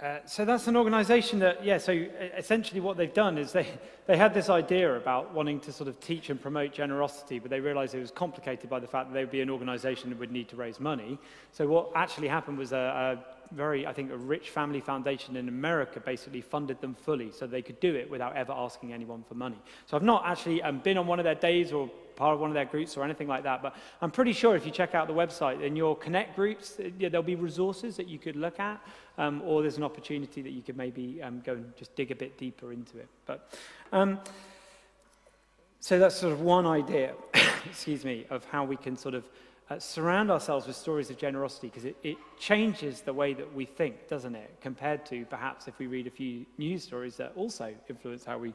Uh, 0.01 0.19
so 0.25 0.45
that's 0.45 0.67
an 0.67 0.77
organization 0.77 1.39
that, 1.39 1.61
yeah, 1.61 1.77
so 1.77 1.91
essentially 2.37 2.79
what 2.79 2.95
they've 2.95 3.13
done 3.13 3.37
is 3.37 3.51
they, 3.51 3.67
they 4.07 4.15
had 4.15 4.33
this 4.33 4.47
idea 4.47 4.95
about 4.95 5.33
wanting 5.33 5.59
to 5.59 5.73
sort 5.73 5.89
of 5.89 5.99
teach 5.99 6.29
and 6.29 6.41
promote 6.41 6.71
generosity, 6.71 7.37
but 7.37 7.49
they 7.49 7.59
realized 7.59 7.93
it 7.93 7.99
was 7.99 8.09
complicated 8.09 8.69
by 8.69 8.79
the 8.79 8.87
fact 8.87 9.09
that 9.09 9.13
they 9.13 9.19
would 9.19 9.31
be 9.31 9.41
an 9.41 9.49
organization 9.49 10.09
that 10.09 10.17
would 10.17 10.31
need 10.31 10.47
to 10.47 10.55
raise 10.55 10.79
money. 10.79 11.19
So 11.51 11.67
what 11.67 11.91
actually 11.95 12.29
happened 12.29 12.57
was 12.57 12.71
a, 12.71 12.77
a 12.77 13.53
very, 13.53 13.85
I 13.85 13.91
think, 13.91 14.11
a 14.11 14.17
rich 14.17 14.51
family 14.51 14.79
foundation 14.79 15.35
in 15.35 15.49
America 15.49 15.99
basically 15.99 16.39
funded 16.39 16.79
them 16.79 16.95
fully 16.95 17.33
so 17.33 17.45
they 17.45 17.61
could 17.61 17.81
do 17.81 17.93
it 17.93 18.09
without 18.09 18.37
ever 18.37 18.53
asking 18.53 18.93
anyone 18.93 19.25
for 19.27 19.35
money. 19.35 19.59
So 19.85 19.97
I've 19.97 20.03
not 20.03 20.23
actually 20.25 20.61
um, 20.61 20.79
been 20.79 20.97
on 20.97 21.07
one 21.07 21.19
of 21.19 21.25
their 21.25 21.35
days 21.35 21.73
or 21.73 21.89
part 22.19 22.33
of 22.33 22.41
one 22.41 22.49
of 22.49 22.53
their 22.53 22.65
groups 22.65 22.97
or 22.97 23.03
anything 23.05 23.29
like 23.29 23.43
that, 23.43 23.61
but 23.61 23.75
I'm 24.01 24.11
pretty 24.11 24.33
sure 24.33 24.55
if 24.55 24.65
you 24.65 24.71
check 24.71 24.93
out 24.93 25.07
the 25.07 25.13
website, 25.13 25.63
in 25.63 25.75
your 25.75 25.95
Connect 25.95 26.35
groups, 26.35 26.77
there'll 26.99 27.23
be 27.23 27.35
resources 27.35 27.95
that 27.95 28.09
you 28.09 28.19
could 28.19 28.35
look 28.35 28.59
at, 28.59 28.81
um, 29.17 29.41
or 29.45 29.61
there's 29.61 29.77
an 29.77 29.83
opportunity 29.83 30.41
that 30.41 30.51
you 30.51 30.61
could 30.61 30.75
maybe 30.75 31.23
um, 31.23 31.41
go 31.45 31.53
and 31.53 31.75
just 31.77 31.95
dig 31.95 32.11
a 32.11 32.15
bit 32.15 32.37
deeper 32.37 32.73
into 32.73 32.97
it. 32.99 33.07
But 33.25 33.49
um, 33.93 34.19
so 35.79 35.97
that's 35.97 36.15
sort 36.15 36.33
of 36.33 36.41
one 36.41 36.67
idea, 36.67 37.13
excuse 37.65 38.03
me, 38.03 38.25
of 38.29 38.43
how 38.45 38.65
we 38.65 38.75
can 38.75 38.97
sort 38.97 39.15
of 39.15 39.23
uh, 39.69 39.79
surround 39.79 40.29
ourselves 40.29 40.67
with 40.67 40.75
stories 40.75 41.09
of 41.09 41.17
generosity 41.17 41.67
because 41.67 41.85
it, 41.85 41.95
it 42.03 42.17
changes 42.37 42.99
the 43.01 43.13
way 43.13 43.33
that 43.33 43.53
we 43.53 43.63
think, 43.63 44.09
doesn't 44.09 44.35
it? 44.35 44.57
Compared 44.59 45.05
to 45.05 45.23
perhaps 45.25 45.69
if 45.69 45.79
we 45.79 45.87
read 45.87 46.05
a 46.05 46.11
few 46.11 46.45
news 46.57 46.83
stories 46.83 47.15
that 47.15 47.31
also 47.37 47.73
influence 47.87 48.25
how 48.25 48.37
we 48.37 48.53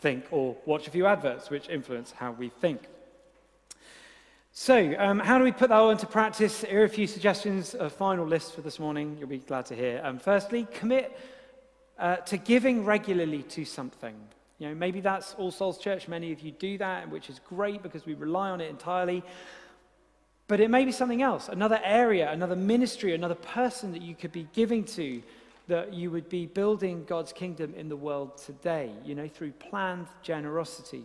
think 0.00 0.26
or 0.30 0.54
watch 0.66 0.86
a 0.86 0.90
few 0.90 1.06
adverts 1.06 1.48
which 1.48 1.70
influence 1.70 2.12
how 2.12 2.32
we 2.32 2.50
think. 2.50 2.88
So, 4.58 4.94
um, 4.96 5.18
how 5.18 5.36
do 5.36 5.44
we 5.44 5.52
put 5.52 5.68
that 5.68 5.74
all 5.74 5.90
into 5.90 6.06
practice? 6.06 6.62
Here 6.62 6.80
are 6.80 6.84
a 6.84 6.88
few 6.88 7.06
suggestions, 7.06 7.74
a 7.74 7.90
final 7.90 8.26
list 8.26 8.54
for 8.54 8.62
this 8.62 8.78
morning. 8.78 9.14
You'll 9.18 9.28
be 9.28 9.36
glad 9.36 9.66
to 9.66 9.76
hear. 9.76 10.00
Um, 10.02 10.18
firstly, 10.18 10.66
commit 10.72 11.14
uh, 11.98 12.16
to 12.16 12.38
giving 12.38 12.86
regularly 12.86 13.42
to 13.42 13.66
something. 13.66 14.16
You 14.58 14.70
know, 14.70 14.74
maybe 14.74 15.02
that's 15.02 15.34
All 15.34 15.50
Souls 15.50 15.76
Church. 15.76 16.08
Many 16.08 16.32
of 16.32 16.40
you 16.40 16.52
do 16.52 16.78
that, 16.78 17.10
which 17.10 17.28
is 17.28 17.38
great 17.46 17.82
because 17.82 18.06
we 18.06 18.14
rely 18.14 18.48
on 18.48 18.62
it 18.62 18.70
entirely. 18.70 19.22
But 20.48 20.60
it 20.60 20.70
may 20.70 20.86
be 20.86 20.92
something 20.92 21.20
else, 21.20 21.50
another 21.50 21.78
area, 21.84 22.32
another 22.32 22.56
ministry, 22.56 23.14
another 23.14 23.34
person 23.34 23.92
that 23.92 24.00
you 24.00 24.14
could 24.14 24.32
be 24.32 24.48
giving 24.54 24.84
to 24.84 25.22
that 25.68 25.92
you 25.92 26.10
would 26.10 26.30
be 26.30 26.46
building 26.46 27.04
God's 27.04 27.34
kingdom 27.34 27.74
in 27.76 27.90
the 27.90 27.96
world 27.96 28.38
today, 28.38 28.90
you 29.04 29.14
know, 29.14 29.28
through 29.28 29.52
planned 29.52 30.06
generosity. 30.22 31.04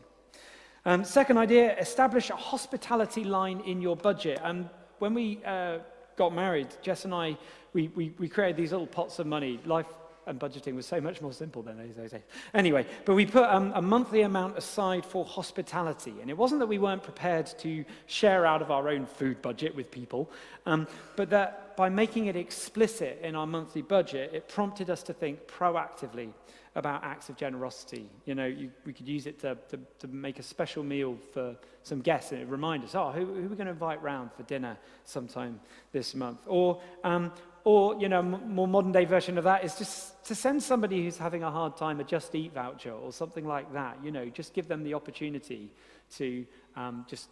Um, 0.83 1.03
second 1.05 1.37
idea, 1.37 1.77
establish 1.77 2.31
a 2.31 2.35
hospitality 2.35 3.23
line 3.23 3.59
in 3.61 3.81
your 3.81 3.95
budget. 3.95 4.39
And 4.43 4.65
um, 4.65 4.69
when 4.97 5.13
we 5.13 5.39
uh, 5.45 5.77
got 6.15 6.33
married, 6.33 6.69
Jess 6.81 7.05
and 7.05 7.13
I, 7.13 7.37
we, 7.73 7.89
we, 7.89 8.13
we 8.17 8.27
created 8.27 8.57
these 8.57 8.71
little 8.71 8.87
pots 8.87 9.19
of 9.19 9.27
money. 9.27 9.59
Life 9.65 9.85
and 10.25 10.39
budgeting 10.39 10.75
was 10.75 10.87
so 10.87 10.99
much 10.99 11.21
more 11.21 11.33
simple 11.33 11.61
than 11.61 11.77
those 11.77 11.95
days. 11.95 12.21
Anyway, 12.55 12.87
but 13.05 13.13
we 13.13 13.27
put 13.27 13.43
um, 13.43 13.71
a 13.75 13.81
monthly 13.81 14.21
amount 14.21 14.57
aside 14.57 15.05
for 15.05 15.23
hospitality. 15.23 16.15
And 16.19 16.31
it 16.31 16.37
wasn't 16.37 16.59
that 16.61 16.67
we 16.67 16.79
weren't 16.79 17.03
prepared 17.03 17.45
to 17.59 17.85
share 18.07 18.45
out 18.47 18.63
of 18.63 18.71
our 18.71 18.89
own 18.89 19.05
food 19.05 19.39
budget 19.43 19.75
with 19.75 19.91
people, 19.91 20.31
um, 20.65 20.87
but 21.15 21.29
that 21.29 21.75
by 21.77 21.89
making 21.89 22.25
it 22.25 22.35
explicit 22.35 23.19
in 23.23 23.35
our 23.35 23.47
monthly 23.47 23.81
budget, 23.81 24.31
it 24.33 24.47
prompted 24.47 24.89
us 24.89 25.03
to 25.03 25.13
think 25.13 25.47
proactively 25.47 26.31
about 26.75 27.03
acts 27.03 27.29
of 27.29 27.35
generosity. 27.35 28.09
You 28.25 28.35
know, 28.35 28.45
you, 28.45 28.71
we 28.85 28.93
could 28.93 29.07
use 29.07 29.27
it 29.27 29.39
to, 29.41 29.57
to, 29.69 29.79
to, 29.99 30.07
make 30.07 30.39
a 30.39 30.43
special 30.43 30.83
meal 30.83 31.17
for 31.33 31.55
some 31.83 31.99
guests 31.99 32.31
and 32.31 32.49
remind 32.49 32.83
us, 32.85 32.95
oh, 32.95 33.11
who, 33.11 33.25
who 33.25 33.45
are 33.45 33.49
we 33.49 33.55
going 33.55 33.65
to 33.65 33.71
invite 33.71 34.01
round 34.01 34.31
for 34.33 34.43
dinner 34.43 34.77
sometime 35.03 35.59
this 35.91 36.15
month? 36.15 36.39
Or, 36.47 36.81
um, 37.03 37.33
or 37.65 37.99
you 37.99 38.07
know, 38.07 38.21
more 38.21 38.67
modern 38.67 38.93
day 38.93 39.05
version 39.05 39.37
of 39.37 39.43
that 39.43 39.65
is 39.65 39.75
just 39.75 40.23
to 40.25 40.35
send 40.35 40.63
somebody 40.63 41.03
who's 41.03 41.17
having 41.17 41.43
a 41.43 41.51
hard 41.51 41.75
time 41.75 41.99
a 41.99 42.03
Just 42.05 42.33
Eat 42.35 42.53
voucher 42.53 42.91
or 42.91 43.11
something 43.11 43.45
like 43.45 43.71
that. 43.73 43.97
You 44.01 44.11
know, 44.11 44.29
just 44.29 44.53
give 44.53 44.67
them 44.67 44.83
the 44.83 44.93
opportunity 44.93 45.71
to 46.15 46.45
um, 46.77 47.05
just 47.09 47.27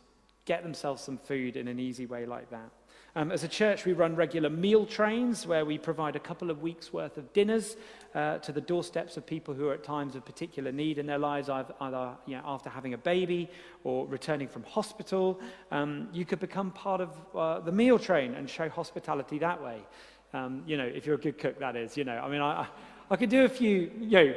get 0.46 0.64
themselves 0.64 1.02
some 1.02 1.18
food 1.18 1.56
in 1.56 1.68
an 1.68 1.80
easy 1.80 2.06
way 2.06 2.26
like 2.26 2.50
that. 2.50 2.70
Um, 3.16 3.32
as 3.32 3.44
a 3.44 3.48
church, 3.48 3.86
we 3.86 3.94
run 3.94 4.16
regular 4.16 4.50
meal 4.50 4.86
trains 4.86 5.48
where 5.48 5.66
we 5.66 5.78
provide 5.78 6.16
a 6.16 6.20
couple 6.20 6.52
of 6.52 6.62
weeks' 6.62 6.94
worth 6.94 7.18
of 7.18 7.34
dinners 7.34 7.76
uh, 8.14 8.38
to 8.40 8.52
the 8.52 8.62
doorsteps 8.62 9.18
of 9.18 9.26
people 9.26 9.54
who 9.54 9.68
are 9.68 9.74
at 9.74 9.84
times 9.84 10.16
of 10.16 10.26
particular 10.26 10.72
need 10.72 10.98
in 10.98 11.08
their 11.08 11.18
lives, 11.18 11.50
either 11.50 12.16
you 12.28 12.36
know, 12.36 12.44
after 12.46 12.70
having 12.70 12.94
a 12.94 12.98
baby 12.98 13.50
or 13.84 14.06
returning 14.08 14.48
from 14.48 14.64
hospital. 14.64 15.40
Um, 15.72 16.08
you 16.14 16.26
could 16.26 16.40
become 16.40 16.72
part 16.72 17.02
of 17.02 17.10
uh, 17.36 17.60
the 17.62 17.72
meal 17.72 17.98
train 17.98 18.36
and 18.36 18.50
show 18.50 18.70
hospitality 18.70 19.40
that 19.40 19.62
way. 19.62 19.82
Um, 20.34 20.64
you 20.68 20.78
know, 20.78 20.86
if 20.86 21.06
you're 21.06 21.16
a 21.16 21.20
good 21.20 21.40
cook, 21.40 21.60
that 21.60 21.76
is. 21.76 21.98
You 21.98 22.04
know, 22.04 22.18
I 22.18 22.30
mean, 22.30 22.42
I, 22.42 22.68
I 23.10 23.16
could 23.16 23.30
do 23.30 23.46
a 23.46 23.50
few, 23.50 23.92
you 24.00 24.10
know, 24.10 24.34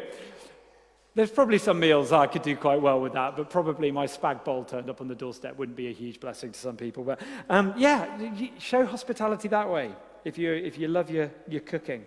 there's 1.15 1.31
probably 1.31 1.59
some 1.59 1.79
meals 1.79 2.11
I 2.11 2.27
could 2.27 2.43
do 2.43 2.57
quite 2.57 2.81
well 2.81 3.01
with 3.01 3.13
that, 3.13 3.37
but 3.37 3.51
probably 3.51 3.91
my 3.91 4.07
spag 4.07 4.45
bowl 4.45 4.65
turned 4.65 4.89
up 4.89 5.01
on 5.01 5.09
the 5.09 5.15
doorstep 5.15 5.59
wouldn't 5.59 5.77
be 5.77 5.89
a 5.89 5.93
huge 5.93 6.21
blessing 6.21 6.53
to 6.53 6.59
some 6.59 6.77
people. 6.77 7.05
But 7.05 7.21
um, 7.51 7.75
yeah, 7.77 8.19
show 8.59 8.87
hospitality 8.87 9.49
that 9.49 9.69
way 9.69 9.93
if 10.25 10.39
you, 10.39 10.53
if 10.53 10.79
you 10.79 10.89
love 10.89 11.11
your, 11.11 11.31
your 11.49 11.61
cooking. 11.61 12.05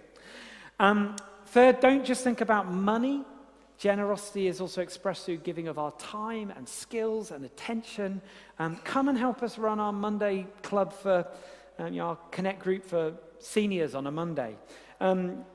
Um, 0.80 1.16
third, 1.48 1.80
don't 1.80 2.04
just 2.04 2.24
think 2.24 2.42
about 2.42 2.72
money. 2.72 3.24
Generosity 3.78 4.48
is 4.48 4.60
also 4.60 4.82
expressed 4.82 5.26
through 5.26 5.38
giving 5.38 5.68
of 5.68 5.78
our 5.78 5.92
time 5.94 6.52
and 6.56 6.68
skills 6.68 7.30
and 7.32 7.46
attention. 7.46 8.22
Um, 8.58 8.78
come 8.78 9.10
and 9.10 9.18
help 9.18 9.44
us 9.44 9.58
run 9.58 9.80
our 9.80 9.94
Monday 9.94 10.48
club 10.64 10.94
for 10.94 11.28
um, 11.78 11.94
you 11.94 12.00
know, 12.00 12.08
our 12.08 12.18
Connect 12.32 12.60
group 12.60 12.86
for 12.86 13.14
seniors 13.40 13.94
on 13.94 14.08
a 14.08 14.12
Monday. 14.12 14.56
Um, 15.00 15.46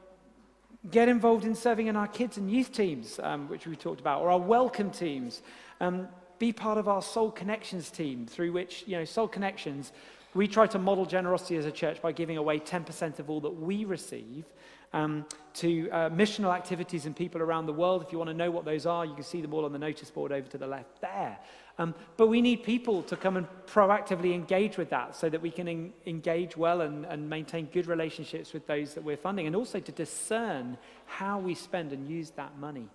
Get 0.88 1.10
involved 1.10 1.44
in 1.44 1.54
serving 1.54 1.88
in 1.88 1.96
our 1.96 2.08
kids 2.08 2.38
and 2.38 2.50
youth 2.50 2.72
teams, 2.72 3.20
um, 3.22 3.48
which 3.48 3.66
we 3.66 3.76
talked 3.76 4.00
about, 4.00 4.22
or 4.22 4.30
our 4.30 4.38
welcome 4.38 4.90
teams. 4.90 5.42
Um, 5.78 6.08
be 6.38 6.54
part 6.54 6.78
of 6.78 6.88
our 6.88 7.02
Soul 7.02 7.30
Connections 7.30 7.90
team, 7.90 8.26
through 8.26 8.52
which, 8.52 8.84
you 8.86 8.96
know, 8.96 9.04
Soul 9.04 9.28
Connections, 9.28 9.92
we 10.32 10.48
try 10.48 10.66
to 10.68 10.78
model 10.78 11.04
generosity 11.04 11.56
as 11.56 11.66
a 11.66 11.70
church 11.70 12.00
by 12.00 12.12
giving 12.12 12.38
away 12.38 12.58
10% 12.58 13.18
of 13.18 13.28
all 13.28 13.40
that 13.42 13.50
we 13.50 13.84
receive 13.84 14.46
um, 14.94 15.26
to 15.54 15.90
uh, 15.90 16.08
missional 16.08 16.54
activities 16.54 17.04
and 17.04 17.14
people 17.14 17.42
around 17.42 17.66
the 17.66 17.74
world. 17.74 18.02
If 18.02 18.10
you 18.10 18.16
want 18.16 18.30
to 18.30 18.34
know 18.34 18.50
what 18.50 18.64
those 18.64 18.86
are, 18.86 19.04
you 19.04 19.14
can 19.14 19.22
see 19.22 19.42
them 19.42 19.52
all 19.52 19.66
on 19.66 19.72
the 19.72 19.78
notice 19.78 20.10
board 20.10 20.32
over 20.32 20.48
to 20.48 20.56
the 20.56 20.66
left 20.66 21.02
there. 21.02 21.38
Um, 21.80 21.94
but 22.18 22.26
we 22.26 22.42
need 22.42 22.62
people 22.62 23.02
to 23.04 23.16
come 23.16 23.38
and 23.38 23.46
proactively 23.66 24.34
engage 24.34 24.76
with 24.76 24.90
that 24.90 25.16
so 25.16 25.30
that 25.30 25.40
we 25.40 25.50
can 25.50 25.66
en- 25.66 25.92
engage 26.04 26.54
well 26.54 26.82
and, 26.82 27.06
and 27.06 27.30
maintain 27.30 27.70
good 27.72 27.86
relationships 27.86 28.52
with 28.52 28.66
those 28.66 28.92
that 28.92 29.02
we're 29.02 29.16
funding 29.16 29.46
and 29.46 29.56
also 29.56 29.80
to 29.80 29.90
discern 29.90 30.76
how 31.06 31.38
we 31.38 31.54
spend 31.54 31.94
and 31.94 32.06
use 32.06 32.32
that 32.32 32.58
money. 32.58 32.86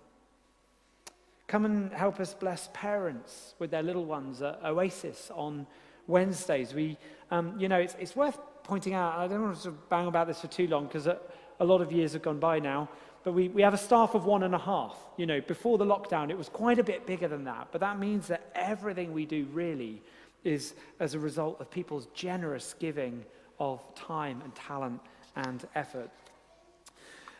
Come 1.48 1.64
and 1.64 1.92
help 1.92 2.20
us 2.20 2.32
bless 2.32 2.68
parents 2.74 3.56
with 3.58 3.72
their 3.72 3.82
little 3.82 4.04
ones 4.04 4.40
at 4.40 4.60
Oasis 4.64 5.32
on 5.34 5.66
Wednesdays. 6.06 6.72
We, 6.72 6.96
um, 7.32 7.58
you 7.58 7.68
know, 7.68 7.78
it's, 7.78 7.96
it's 7.98 8.14
worth 8.14 8.38
pointing 8.62 8.94
out, 8.94 9.18
I 9.18 9.26
don't 9.26 9.42
want 9.42 9.60
to 9.62 9.72
bang 9.90 10.06
about 10.06 10.28
this 10.28 10.42
for 10.42 10.46
too 10.46 10.68
long 10.68 10.86
because 10.86 11.08
a, 11.08 11.18
a 11.58 11.64
lot 11.64 11.80
of 11.80 11.90
years 11.90 12.12
have 12.12 12.22
gone 12.22 12.38
by 12.38 12.60
now, 12.60 12.88
but 13.26 13.32
we, 13.32 13.48
we 13.48 13.60
have 13.60 13.74
a 13.74 13.78
staff 13.78 14.14
of 14.14 14.24
one 14.24 14.44
and 14.44 14.54
a 14.54 14.58
half. 14.58 14.96
You 15.16 15.26
know, 15.26 15.40
before 15.40 15.78
the 15.78 15.84
lockdown, 15.84 16.30
it 16.30 16.38
was 16.38 16.48
quite 16.48 16.78
a 16.78 16.84
bit 16.84 17.06
bigger 17.06 17.26
than 17.26 17.42
that, 17.42 17.66
but 17.72 17.80
that 17.80 17.98
means 17.98 18.28
that 18.28 18.52
everything 18.54 19.12
we 19.12 19.26
do 19.26 19.48
really 19.52 20.00
is 20.44 20.74
as 21.00 21.14
a 21.14 21.18
result 21.18 21.60
of 21.60 21.68
people's 21.68 22.06
generous 22.14 22.76
giving 22.78 23.24
of 23.58 23.82
time 23.96 24.40
and 24.44 24.54
talent 24.54 25.00
and 25.34 25.66
effort. 25.74 26.08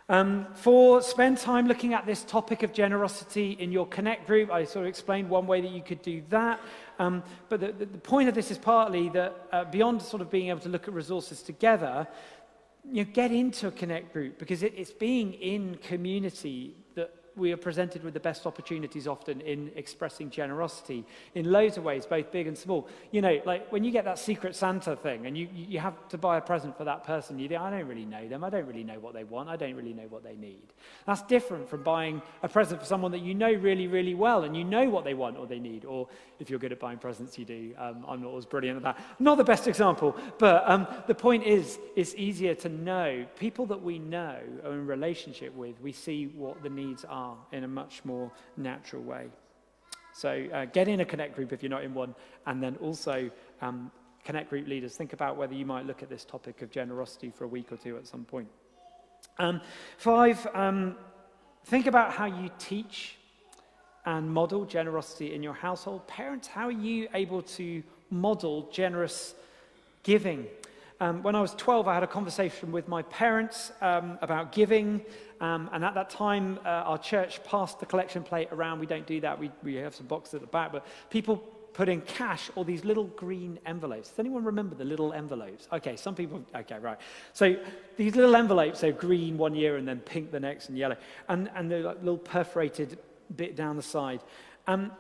Um, 0.09 0.49
for 0.55 1.03
spend 1.03 1.39
time 1.39 1.69
looking 1.69 1.95
at 1.95 2.05
this 2.05 2.25
topic 2.25 2.65
of 2.65 2.73
generosity 2.73 3.53
in 3.53 3.71
your 3.71 3.87
Connect 3.87 4.27
group, 4.27 4.51
I 4.51 4.65
sort 4.65 4.87
of 4.87 4.89
explained 4.89 5.31
one 5.31 5.47
way 5.47 5.61
that 5.61 5.71
you 5.71 5.83
could 5.83 6.03
do 6.03 6.21
that. 6.31 6.59
Um, 6.99 7.23
but 7.49 7.61
the, 7.61 7.71
the, 7.71 7.87
point 7.87 8.29
of 8.29 8.35
this 8.35 8.51
is 8.51 8.59
partly 8.59 9.09
that 9.11 9.47
uh, 9.53 9.65
beyond 9.65 10.03
sort 10.03 10.21
of 10.21 10.31
being 10.31 10.49
able 10.49 10.61
to 10.61 10.69
look 10.69 10.89
at 10.89 10.95
resources 10.95 11.43
together, 11.43 12.09
you 12.91 13.05
know, 13.05 13.11
get 13.13 13.33
into 13.33 13.69
a 13.69 13.71
Connect 13.71 14.13
group 14.13 14.39
because 14.39 14.63
it, 14.63 14.75
it's 14.77 14.93
being 14.93 15.33
in 15.35 15.77
community 15.77 16.77
we 17.37 17.53
are 17.53 17.57
presented 17.57 18.03
with 18.03 18.15
the 18.15 18.21
best 18.21 18.47
opportunities 18.47 19.07
often 19.07 19.41
in 19.43 19.71
expressing 19.77 20.31
generosity 20.31 21.05
in 21.35 21.51
loads 21.51 21.77
of 21.77 21.85
ways, 21.85 22.07
both 22.07 22.33
big 22.33 22.47
and 22.47 22.57
small. 22.57 22.89
You 23.13 23.21
know, 23.21 23.41
like 23.45 23.71
when 23.71 23.85
you 23.85 23.91
get 23.91 24.05
that 24.05 24.19
Secret 24.19 24.57
Santa 24.57 24.97
thing 24.97 25.27
and 25.27 25.37
you, 25.37 25.49
you 25.55 25.79
have 25.79 26.09
to 26.09 26.19
buy 26.19 26.39
a 26.39 26.41
present 26.41 26.77
for 26.77 26.85
that 26.85 27.05
person, 27.05 27.39
you 27.39 27.49
think, 27.49 27.61
I 27.61 27.71
don't 27.71 27.87
really 27.87 28.07
know 28.07 28.27
them. 28.27 28.43
I 28.43 28.51
don't 28.51 28.67
really 28.67 28.85
know 28.85 28.99
what 28.99 29.13
they 29.15 29.25
want. 29.25 29.49
I 29.49 29.57
don't 29.57 29.75
really 29.75 29.93
know 29.93 30.07
what 30.09 30.25
they 30.25 30.37
need. 30.37 30.63
That's 31.07 31.23
different 31.23 31.69
from 31.69 31.83
buying 31.83 32.23
a 32.43 32.49
present 32.49 32.81
for 32.81 32.87
someone 32.87 33.13
that 33.13 33.21
you 33.21 33.35
know 33.35 33.53
really, 33.53 33.87
really 33.87 34.15
well 34.15 34.45
and 34.45 34.57
you 34.57 34.65
know 34.65 34.89
what 34.89 35.05
they 35.05 35.15
want 35.15 35.37
or 35.37 35.47
they 35.47 35.59
need. 35.59 35.85
Or 35.85 36.09
if 36.41 36.49
you're 36.49 36.59
good 36.59 36.73
at 36.73 36.81
buying 36.81 36.99
presents, 36.99 37.39
you 37.39 37.45
do. 37.45 37.75
Um, 37.79 38.05
I'm 38.09 38.23
not 38.23 38.37
as 38.37 38.47
brilliant 38.47 38.79
at 38.79 38.83
that. 38.83 39.01
Not 39.19 39.37
the 39.37 39.45
best 39.45 39.69
example, 39.69 40.17
but 40.39 40.63
um, 40.67 40.87
the 41.07 41.15
point 41.15 41.45
is, 41.45 41.79
it's 41.97 42.15
easier 42.15 42.55
to 42.55 42.69
know 42.69 43.27
people 43.39 43.67
that 43.67 43.83
we 43.83 43.99
know 43.99 44.39
or 44.65 44.73
in 44.73 44.87
relationship 44.87 45.55
with. 45.55 45.81
We 45.81 45.93
see 45.93 46.27
what 46.27 46.63
the 46.63 46.71
needs 46.71 47.05
are 47.09 47.26
are 47.27 47.37
in 47.53 47.65
a 47.65 47.69
much 47.69 48.05
more 48.05 48.31
natural 48.57 49.03
way. 49.03 49.27
So 50.13 50.31
uh, 50.53 50.65
get 50.67 50.89
in 50.89 51.01
a 51.01 51.05
Connect 51.05 51.35
group 51.37 51.53
if 51.53 51.63
you're 51.63 51.71
not 51.71 51.85
in 51.85 51.95
one, 51.95 52.15
and 52.47 52.63
then 52.63 52.77
also 52.81 53.31
um, 53.61 53.91
Connect 54.25 54.51
group 54.51 54.67
leaders, 54.67 54.97
think 54.97 55.13
about 55.13 55.37
whether 55.37 55.55
you 55.55 55.67
might 55.67 55.87
look 55.87 56.03
at 56.03 56.09
this 56.09 56.25
topic 56.25 56.63
of 56.63 56.71
generosity 56.71 57.31
for 57.31 57.45
a 57.45 57.49
week 57.49 57.71
or 57.71 57.77
two 57.77 57.97
at 57.97 58.07
some 58.07 58.25
point. 58.25 58.49
Um, 59.39 59.61
five, 59.99 60.47
um, 60.55 60.97
think 61.67 61.87
about 61.87 62.13
how 62.13 62.27
you 62.27 62.51
teach 62.59 63.17
and 64.05 64.31
model 64.31 64.65
generosity 64.65 65.35
in 65.35 65.43
your 65.43 65.53
household. 65.55 66.07
Parents, 66.07 66.49
how 66.49 66.67
are 66.69 66.73
you 66.91 67.09
able 67.13 67.43
to 67.43 67.83
model 68.11 68.69
generous 68.73 69.35
giving? 70.03 70.47
Um, 70.99 71.23
when 71.23 71.35
I 71.35 71.43
was 71.43 71.55
12, 71.55 71.89
I 71.89 71.95
had 71.95 72.03
a 72.03 72.07
conversation 72.07 72.73
with 72.73 72.89
my 72.89 73.03
parents 73.03 73.71
um, 73.83 74.19
about 74.23 74.53
giving. 74.53 75.05
Um, 75.41 75.69
and 75.73 75.85
at 75.85 75.95
that 75.95 76.09
time, 76.09 76.59
uh, 76.65 76.69
our 76.69 76.99
church 76.99 77.45
passed 77.45 77.81
the 77.81 77.87
collection 77.87 78.23
plate 78.23 78.49
around. 78.51 78.81
We 78.81 78.87
don't 78.87 79.07
do 79.07 79.21
that, 79.21 79.39
we, 79.39 79.51
we 79.63 79.75
have 79.75 79.95
some 79.95 80.07
boxes 80.07 80.35
at 80.35 80.41
the 80.41 80.47
back. 80.47 80.73
But 80.73 80.87
people 81.11 81.37
put 81.75 81.91
in 81.91 82.01
cash 82.01 82.51
or 82.55 82.65
these 82.65 82.87
little 82.87 83.05
green 83.09 83.59
envelopes. 83.67 84.09
Does 84.09 84.19
anyone 84.21 84.43
remember 84.43 84.75
the 84.75 84.87
little 84.87 85.13
envelopes? 85.13 85.69
Okay, 85.71 85.97
some 85.97 86.15
people, 86.15 86.43
okay, 86.55 86.79
right. 86.79 86.97
So 87.35 87.55
these 87.99 88.17
little 88.17 88.35
envelopes 88.35 88.83
are 88.83 88.93
green 88.93 89.37
one 89.37 89.55
year 89.55 89.77
and 89.77 89.87
then 89.87 90.01
pink 90.01 90.31
the 90.31 90.41
next 90.41 90.71
and 90.71 90.79
yellow. 90.79 90.97
And, 91.29 91.51
and 91.55 91.71
they're 91.71 91.83
like 91.83 91.99
little 91.99 92.17
perforated 92.17 92.99
bit 93.37 93.55
down 93.55 93.77
the 93.77 93.83
side. 93.83 94.23
Um, 94.67 94.93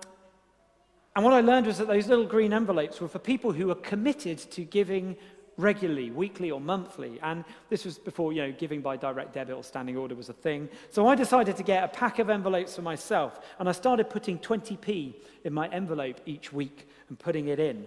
and 1.14 1.24
what 1.24 1.32
I 1.32 1.40
learned 1.40 1.66
was 1.66 1.78
that 1.78 1.88
those 1.88 2.08
little 2.08 2.26
green 2.26 2.52
envelopes 2.52 3.00
were 3.00 3.08
for 3.08 3.18
people 3.18 3.52
who 3.52 3.68
were 3.68 3.76
committed 3.76 4.36
to 4.50 4.62
giving 4.62 5.16
regularly, 5.56 6.10
weekly 6.10 6.50
or 6.50 6.60
monthly. 6.60 7.18
And 7.22 7.44
this 7.70 7.84
was 7.84 7.98
before, 7.98 8.32
you 8.32 8.42
know, 8.42 8.52
giving 8.52 8.80
by 8.80 8.96
direct 8.96 9.32
debit 9.32 9.56
or 9.56 9.64
standing 9.64 9.96
order 9.96 10.14
was 10.14 10.28
a 10.28 10.34
thing. 10.34 10.68
So 10.90 11.06
I 11.06 11.14
decided 11.14 11.56
to 11.56 11.62
get 11.62 11.84
a 11.84 11.88
pack 11.88 12.18
of 12.18 12.30
envelopes 12.30 12.76
for 12.76 12.82
myself. 12.82 13.40
And 13.58 13.68
I 13.68 13.72
started 13.72 14.10
putting 14.10 14.38
20p 14.38 15.14
in 15.44 15.52
my 15.52 15.68
envelope 15.68 16.20
each 16.26 16.52
week 16.52 16.88
and 17.08 17.18
putting 17.18 17.48
it 17.48 17.58
in. 17.58 17.86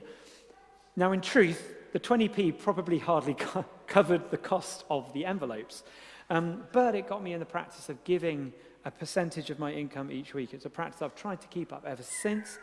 Now, 0.96 1.12
in 1.12 1.22
truth, 1.22 1.76
the 1.94 2.00
20p 2.00 2.58
probably 2.58 3.00
hardly 3.00 3.34
co- 3.40 3.66
covered 3.88 4.32
the 4.32 4.38
cost 4.38 4.84
of 4.90 5.12
the 5.14 5.26
envelopes. 5.26 5.84
Um, 6.30 6.64
but 6.72 6.96
it 6.96 7.08
got 7.08 7.24
me 7.24 7.34
in 7.34 7.40
the 7.40 7.46
practice 7.46 7.90
of 7.90 8.04
giving 8.04 8.54
a 8.86 8.92
percentage 8.92 9.50
of 9.50 9.60
my 9.60 9.72
income 9.72 10.12
each 10.12 10.34
week. 10.34 10.54
It's 10.54 10.66
a 10.66 10.70
practice 10.70 11.02
I've 11.02 11.16
tried 11.16 11.42
to 11.42 11.48
keep 11.48 11.74
up 11.74 11.86
ever 11.86 12.04
since. 12.04 12.60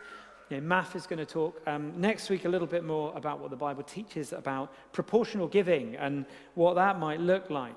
You 0.49 0.57
know, 0.57 0.63
Math 0.63 0.95
is 0.95 1.05
going 1.05 1.19
to 1.19 1.25
talk 1.25 1.61
um, 1.67 1.93
next 1.99 2.29
week 2.29 2.45
a 2.45 2.49
little 2.49 2.67
bit 2.67 2.85
more 2.85 3.11
about 3.15 3.39
what 3.39 3.49
the 3.49 3.57
Bible 3.57 3.83
teaches 3.83 4.31
about 4.31 4.71
proportional 4.93 5.47
giving 5.47 5.95
and 5.97 6.25
what 6.55 6.75
that 6.75 6.99
might 6.99 7.19
look 7.19 7.49
like. 7.49 7.75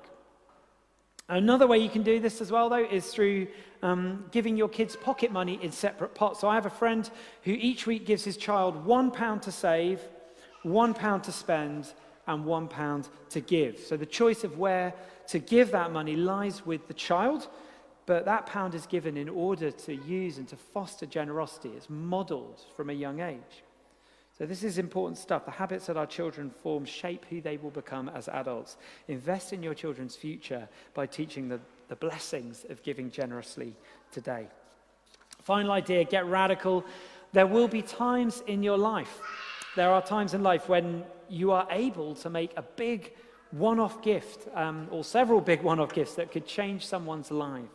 Another 1.27 1.67
way 1.67 1.77
you 1.79 1.89
can 1.89 2.03
do 2.03 2.19
this 2.19 2.39
as 2.41 2.51
well, 2.51 2.69
though, 2.69 2.85
is 2.85 3.07
through 3.07 3.47
um, 3.83 4.25
giving 4.31 4.55
your 4.55 4.69
kids 4.69 4.95
pocket 4.95 5.31
money 5.31 5.59
in 5.61 5.71
separate 5.71 6.15
pots. 6.15 6.39
So 6.39 6.47
I 6.47 6.55
have 6.55 6.65
a 6.65 6.69
friend 6.69 7.09
who 7.43 7.51
each 7.51 7.87
week 7.87 8.05
gives 8.05 8.23
his 8.23 8.37
child 8.37 8.85
one 8.85 9.11
pound 9.11 9.41
to 9.43 9.51
save, 9.51 9.99
one 10.63 10.93
pound 10.93 11.23
to 11.25 11.31
spend, 11.31 11.93
and 12.27 12.45
one 12.45 12.67
pound 12.67 13.09
to 13.29 13.41
give. 13.41 13.79
So 13.79 13.97
the 13.97 14.05
choice 14.05 14.43
of 14.43 14.57
where 14.57 14.93
to 15.27 15.39
give 15.39 15.71
that 15.71 15.91
money 15.91 16.15
lies 16.15 16.65
with 16.65 16.87
the 16.87 16.93
child. 16.93 17.47
But 18.11 18.25
that 18.25 18.45
pound 18.45 18.75
is 18.75 18.85
given 18.87 19.15
in 19.15 19.29
order 19.29 19.71
to 19.71 19.95
use 19.95 20.37
and 20.37 20.45
to 20.49 20.57
foster 20.57 21.05
generosity. 21.05 21.69
It's 21.77 21.89
modeled 21.89 22.59
from 22.75 22.89
a 22.89 22.93
young 22.93 23.21
age. 23.21 23.63
So, 24.37 24.45
this 24.45 24.65
is 24.65 24.77
important 24.77 25.17
stuff. 25.17 25.45
The 25.45 25.51
habits 25.51 25.85
that 25.85 25.95
our 25.95 26.05
children 26.05 26.49
form 26.49 26.83
shape 26.83 27.25
who 27.29 27.39
they 27.39 27.55
will 27.55 27.69
become 27.69 28.09
as 28.09 28.27
adults. 28.27 28.75
Invest 29.07 29.53
in 29.53 29.63
your 29.63 29.73
children's 29.73 30.17
future 30.17 30.67
by 30.93 31.05
teaching 31.05 31.47
the, 31.47 31.61
the 31.87 31.95
blessings 31.95 32.65
of 32.69 32.83
giving 32.83 33.09
generously 33.11 33.77
today. 34.11 34.45
Final 35.43 35.71
idea 35.71 36.03
get 36.03 36.25
radical. 36.25 36.83
There 37.31 37.47
will 37.47 37.69
be 37.69 37.81
times 37.81 38.43
in 38.45 38.61
your 38.61 38.77
life, 38.77 39.21
there 39.77 39.89
are 39.89 40.01
times 40.01 40.33
in 40.33 40.43
life 40.43 40.67
when 40.67 41.05
you 41.29 41.53
are 41.53 41.65
able 41.71 42.15
to 42.15 42.29
make 42.29 42.51
a 42.57 42.61
big 42.75 43.13
one 43.51 43.79
off 43.79 44.01
gift 44.01 44.49
um, 44.53 44.89
or 44.91 45.05
several 45.05 45.39
big 45.39 45.61
one 45.61 45.79
off 45.79 45.93
gifts 45.93 46.15
that 46.15 46.29
could 46.29 46.45
change 46.45 46.85
someone's 46.85 47.31
life. 47.31 47.69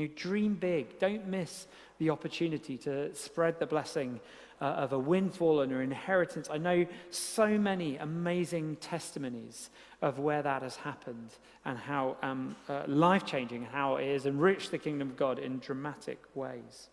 You 0.00 0.08
dream 0.08 0.54
big. 0.54 0.98
Don't 0.98 1.26
miss 1.26 1.66
the 1.98 2.08
opportunity 2.08 2.78
to 2.78 3.14
spread 3.14 3.58
the 3.58 3.66
blessing 3.66 4.18
uh, 4.58 4.64
of 4.64 4.94
a 4.94 4.98
windfall 4.98 5.60
and 5.60 5.70
an 5.72 5.82
inheritance. 5.82 6.48
I 6.50 6.56
know 6.56 6.86
so 7.10 7.58
many 7.58 7.98
amazing 7.98 8.76
testimonies 8.76 9.68
of 10.00 10.18
where 10.18 10.42
that 10.42 10.62
has 10.62 10.76
happened 10.76 11.32
and 11.66 11.76
how 11.76 12.16
um, 12.22 12.56
uh, 12.70 12.84
life 12.86 13.26
changing, 13.26 13.64
how 13.64 13.96
it 13.96 14.10
has 14.10 14.24
enriched 14.24 14.70
the 14.70 14.78
kingdom 14.78 15.10
of 15.10 15.18
God 15.18 15.38
in 15.38 15.58
dramatic 15.58 16.18
ways. 16.34 16.88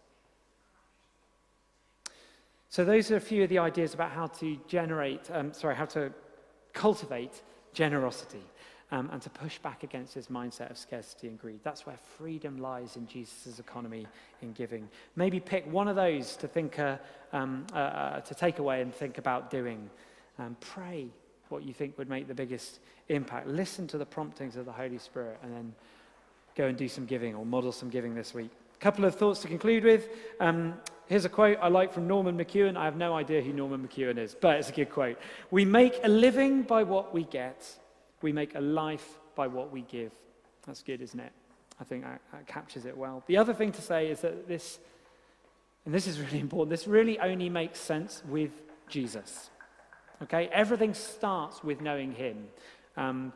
So, 2.69 2.83
those 2.83 3.09
are 3.11 3.15
a 3.15 3.21
few 3.21 3.43
of 3.43 3.49
the 3.49 3.59
ideas 3.59 3.93
about 3.93 4.11
how 4.11 4.27
to 4.27 4.57
generate, 4.67 5.31
um, 5.31 5.53
sorry, 5.53 5.75
how 5.75 5.85
to 5.85 6.11
cultivate 6.73 7.41
generosity 7.73 8.43
um, 8.91 9.09
and 9.11 9.21
to 9.21 9.29
push 9.29 9.57
back 9.59 9.83
against 9.83 10.15
this 10.15 10.27
mindset 10.27 10.71
of 10.71 10.77
scarcity 10.77 11.27
and 11.27 11.39
greed. 11.39 11.59
That's 11.63 11.85
where 11.85 11.97
freedom 12.17 12.57
lies 12.57 12.95
in 12.95 13.07
Jesus' 13.07 13.59
economy 13.59 14.07
in 14.41 14.53
giving. 14.53 14.87
Maybe 15.15 15.39
pick 15.39 15.69
one 15.71 15.87
of 15.87 15.95
those 15.95 16.35
to 16.37 16.47
think, 16.47 16.79
uh, 16.79 16.97
um, 17.33 17.67
uh, 17.73 17.77
uh, 17.77 18.19
to 18.21 18.35
take 18.35 18.59
away 18.59 18.81
and 18.81 18.93
think 18.93 19.17
about 19.17 19.51
doing. 19.51 19.89
Um, 20.39 20.55
pray 20.59 21.07
what 21.49 21.63
you 21.63 21.73
think 21.73 21.97
would 21.97 22.09
make 22.09 22.27
the 22.27 22.33
biggest 22.33 22.79
impact. 23.09 23.47
Listen 23.47 23.87
to 23.87 23.97
the 23.97 24.05
promptings 24.05 24.55
of 24.55 24.65
the 24.65 24.71
Holy 24.71 24.97
Spirit 24.97 25.37
and 25.43 25.53
then 25.53 25.75
go 26.55 26.65
and 26.65 26.77
do 26.77 26.87
some 26.87 27.05
giving 27.05 27.35
or 27.35 27.45
model 27.45 27.71
some 27.71 27.89
giving 27.89 28.15
this 28.15 28.33
week. 28.33 28.51
A 28.75 28.79
couple 28.79 29.05
of 29.05 29.15
thoughts 29.15 29.41
to 29.41 29.47
conclude 29.47 29.83
with. 29.83 30.09
Um, 30.39 30.75
here's 31.07 31.25
a 31.25 31.29
quote 31.29 31.57
I 31.61 31.67
like 31.67 31.93
from 31.93 32.07
Norman 32.07 32.37
McEwen. 32.37 32.77
I 32.77 32.85
have 32.85 32.95
no 32.95 33.15
idea 33.15 33.41
who 33.41 33.53
Norman 33.53 33.87
McEwen 33.87 34.17
is, 34.17 34.35
but 34.39 34.57
it's 34.57 34.69
a 34.69 34.73
good 34.73 34.89
quote. 34.89 35.17
We 35.51 35.65
make 35.65 35.99
a 36.03 36.09
living 36.09 36.63
by 36.63 36.83
what 36.83 37.13
we 37.13 37.23
get, 37.23 37.65
we 38.21 38.31
make 38.31 38.55
a 38.55 38.61
life 38.61 39.19
by 39.35 39.47
what 39.47 39.71
we 39.71 39.81
give. 39.81 40.11
That's 40.65 40.83
good, 40.83 41.01
isn't 41.01 41.19
it? 41.19 41.31
I 41.79 41.83
think 41.83 42.03
that, 42.03 42.21
that 42.31 42.47
captures 42.47 42.85
it 42.85 42.97
well. 42.97 43.23
The 43.27 43.37
other 43.37 43.53
thing 43.53 43.71
to 43.73 43.81
say 43.81 44.07
is 44.09 44.21
that 44.21 44.47
this, 44.47 44.79
and 45.85 45.93
this 45.93 46.07
is 46.07 46.19
really 46.19 46.39
important, 46.47 46.69
this 46.71 46.87
really 46.87 47.19
only 47.19 47.49
makes 47.49 47.79
sense 47.79 48.23
with 48.27 48.51
Jesus. 48.89 49.49
Okay? 50.23 50.49
Everything 50.51 50.93
starts 50.93 51.63
with 51.63 51.81
knowing 51.81 52.13
Him. 52.13 52.47
Um, 52.95 53.33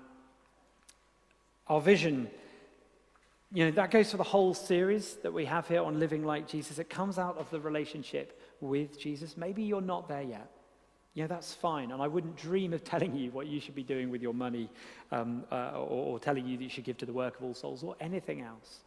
our 1.67 1.79
vision, 1.79 2.29
you 3.53 3.65
know, 3.65 3.71
that 3.71 3.91
goes 3.91 4.11
for 4.11 4.17
the 4.17 4.23
whole 4.23 4.53
series 4.53 5.15
that 5.23 5.31
we 5.31 5.45
have 5.45 5.67
here 5.67 5.83
on 5.83 5.99
living 5.99 6.25
like 6.25 6.47
Jesus. 6.47 6.79
It 6.79 6.89
comes 6.89 7.19
out 7.19 7.37
of 7.37 7.49
the 7.51 7.59
relationship 7.59 8.41
with 8.59 8.99
Jesus. 8.99 9.37
Maybe 9.37 9.63
you're 9.63 9.81
not 9.81 10.07
there 10.07 10.23
yet. 10.23 10.49
Yeah, 11.13 11.27
that's 11.27 11.53
fine. 11.53 11.91
And 11.91 12.01
I 12.01 12.07
wouldn't 12.07 12.37
dream 12.37 12.73
of 12.73 12.83
telling 12.83 13.15
you 13.15 13.31
what 13.31 13.47
you 13.47 13.59
should 13.59 13.75
be 13.75 13.83
doing 13.83 14.09
with 14.09 14.21
your 14.21 14.33
money 14.33 14.69
um, 15.11 15.43
uh, 15.51 15.71
or, 15.73 16.13
or 16.13 16.19
telling 16.19 16.47
you 16.47 16.57
that 16.57 16.63
you 16.63 16.69
should 16.69 16.85
give 16.85 16.97
to 16.99 17.05
the 17.05 17.13
work 17.13 17.37
of 17.37 17.43
All 17.43 17.53
Souls 17.53 17.83
or 17.83 17.95
anything 17.99 18.41
else. 18.41 18.79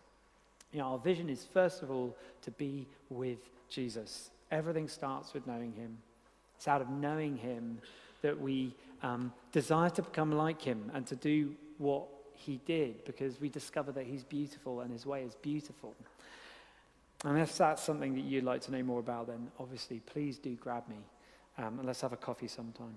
You 0.73 0.79
know, 0.79 0.87
our 0.87 0.99
vision 0.99 1.29
is 1.29 1.45
first 1.45 1.83
of 1.83 1.91
all 1.91 2.17
to 2.43 2.51
be 2.53 2.87
with 3.11 3.39
Jesus. 3.69 4.31
Everything 4.51 4.89
starts 4.89 5.35
with 5.35 5.47
knowing 5.47 5.73
him. 5.73 5.99
It's 6.57 6.67
out 6.67 6.81
of 6.81 6.89
knowing 6.89 7.37
him 7.37 7.79
that 8.23 8.41
we 8.41 8.75
um, 9.03 9.33
desire 9.53 9.91
to 9.91 10.03
become 10.03 10.33
like 10.33 10.63
him 10.63 10.91
and 10.95 11.07
to 11.09 11.17
do 11.17 11.55
what 11.77 12.05
he 12.33 12.59
did 12.65 13.05
because 13.05 13.39
we 13.39 13.51
discover 13.51 13.93
that 13.93 14.07
he's 14.07 14.25
beautiful 14.25 14.81
and 14.81 14.91
his 14.91 15.05
way 15.05 15.23
is 15.23 15.35
beautiful. 15.37 15.95
And 17.25 17.39
if 17.39 17.57
that's 17.59 17.83
something 17.83 18.15
that 18.15 18.25
you'd 18.25 18.45
like 18.45 18.63
to 18.63 18.73
know 18.73 18.83
more 18.83 19.01
about, 19.01 19.27
then 19.27 19.49
obviously 19.59 20.01
please 20.01 20.39
do 20.39 20.55
grab 20.55 20.89
me 20.89 20.97
um, 21.59 21.79
and 21.79 21.87
let's 21.87 22.01
have 22.01 22.13
a 22.13 22.17
coffee 22.17 22.49
sometime. 22.49 22.97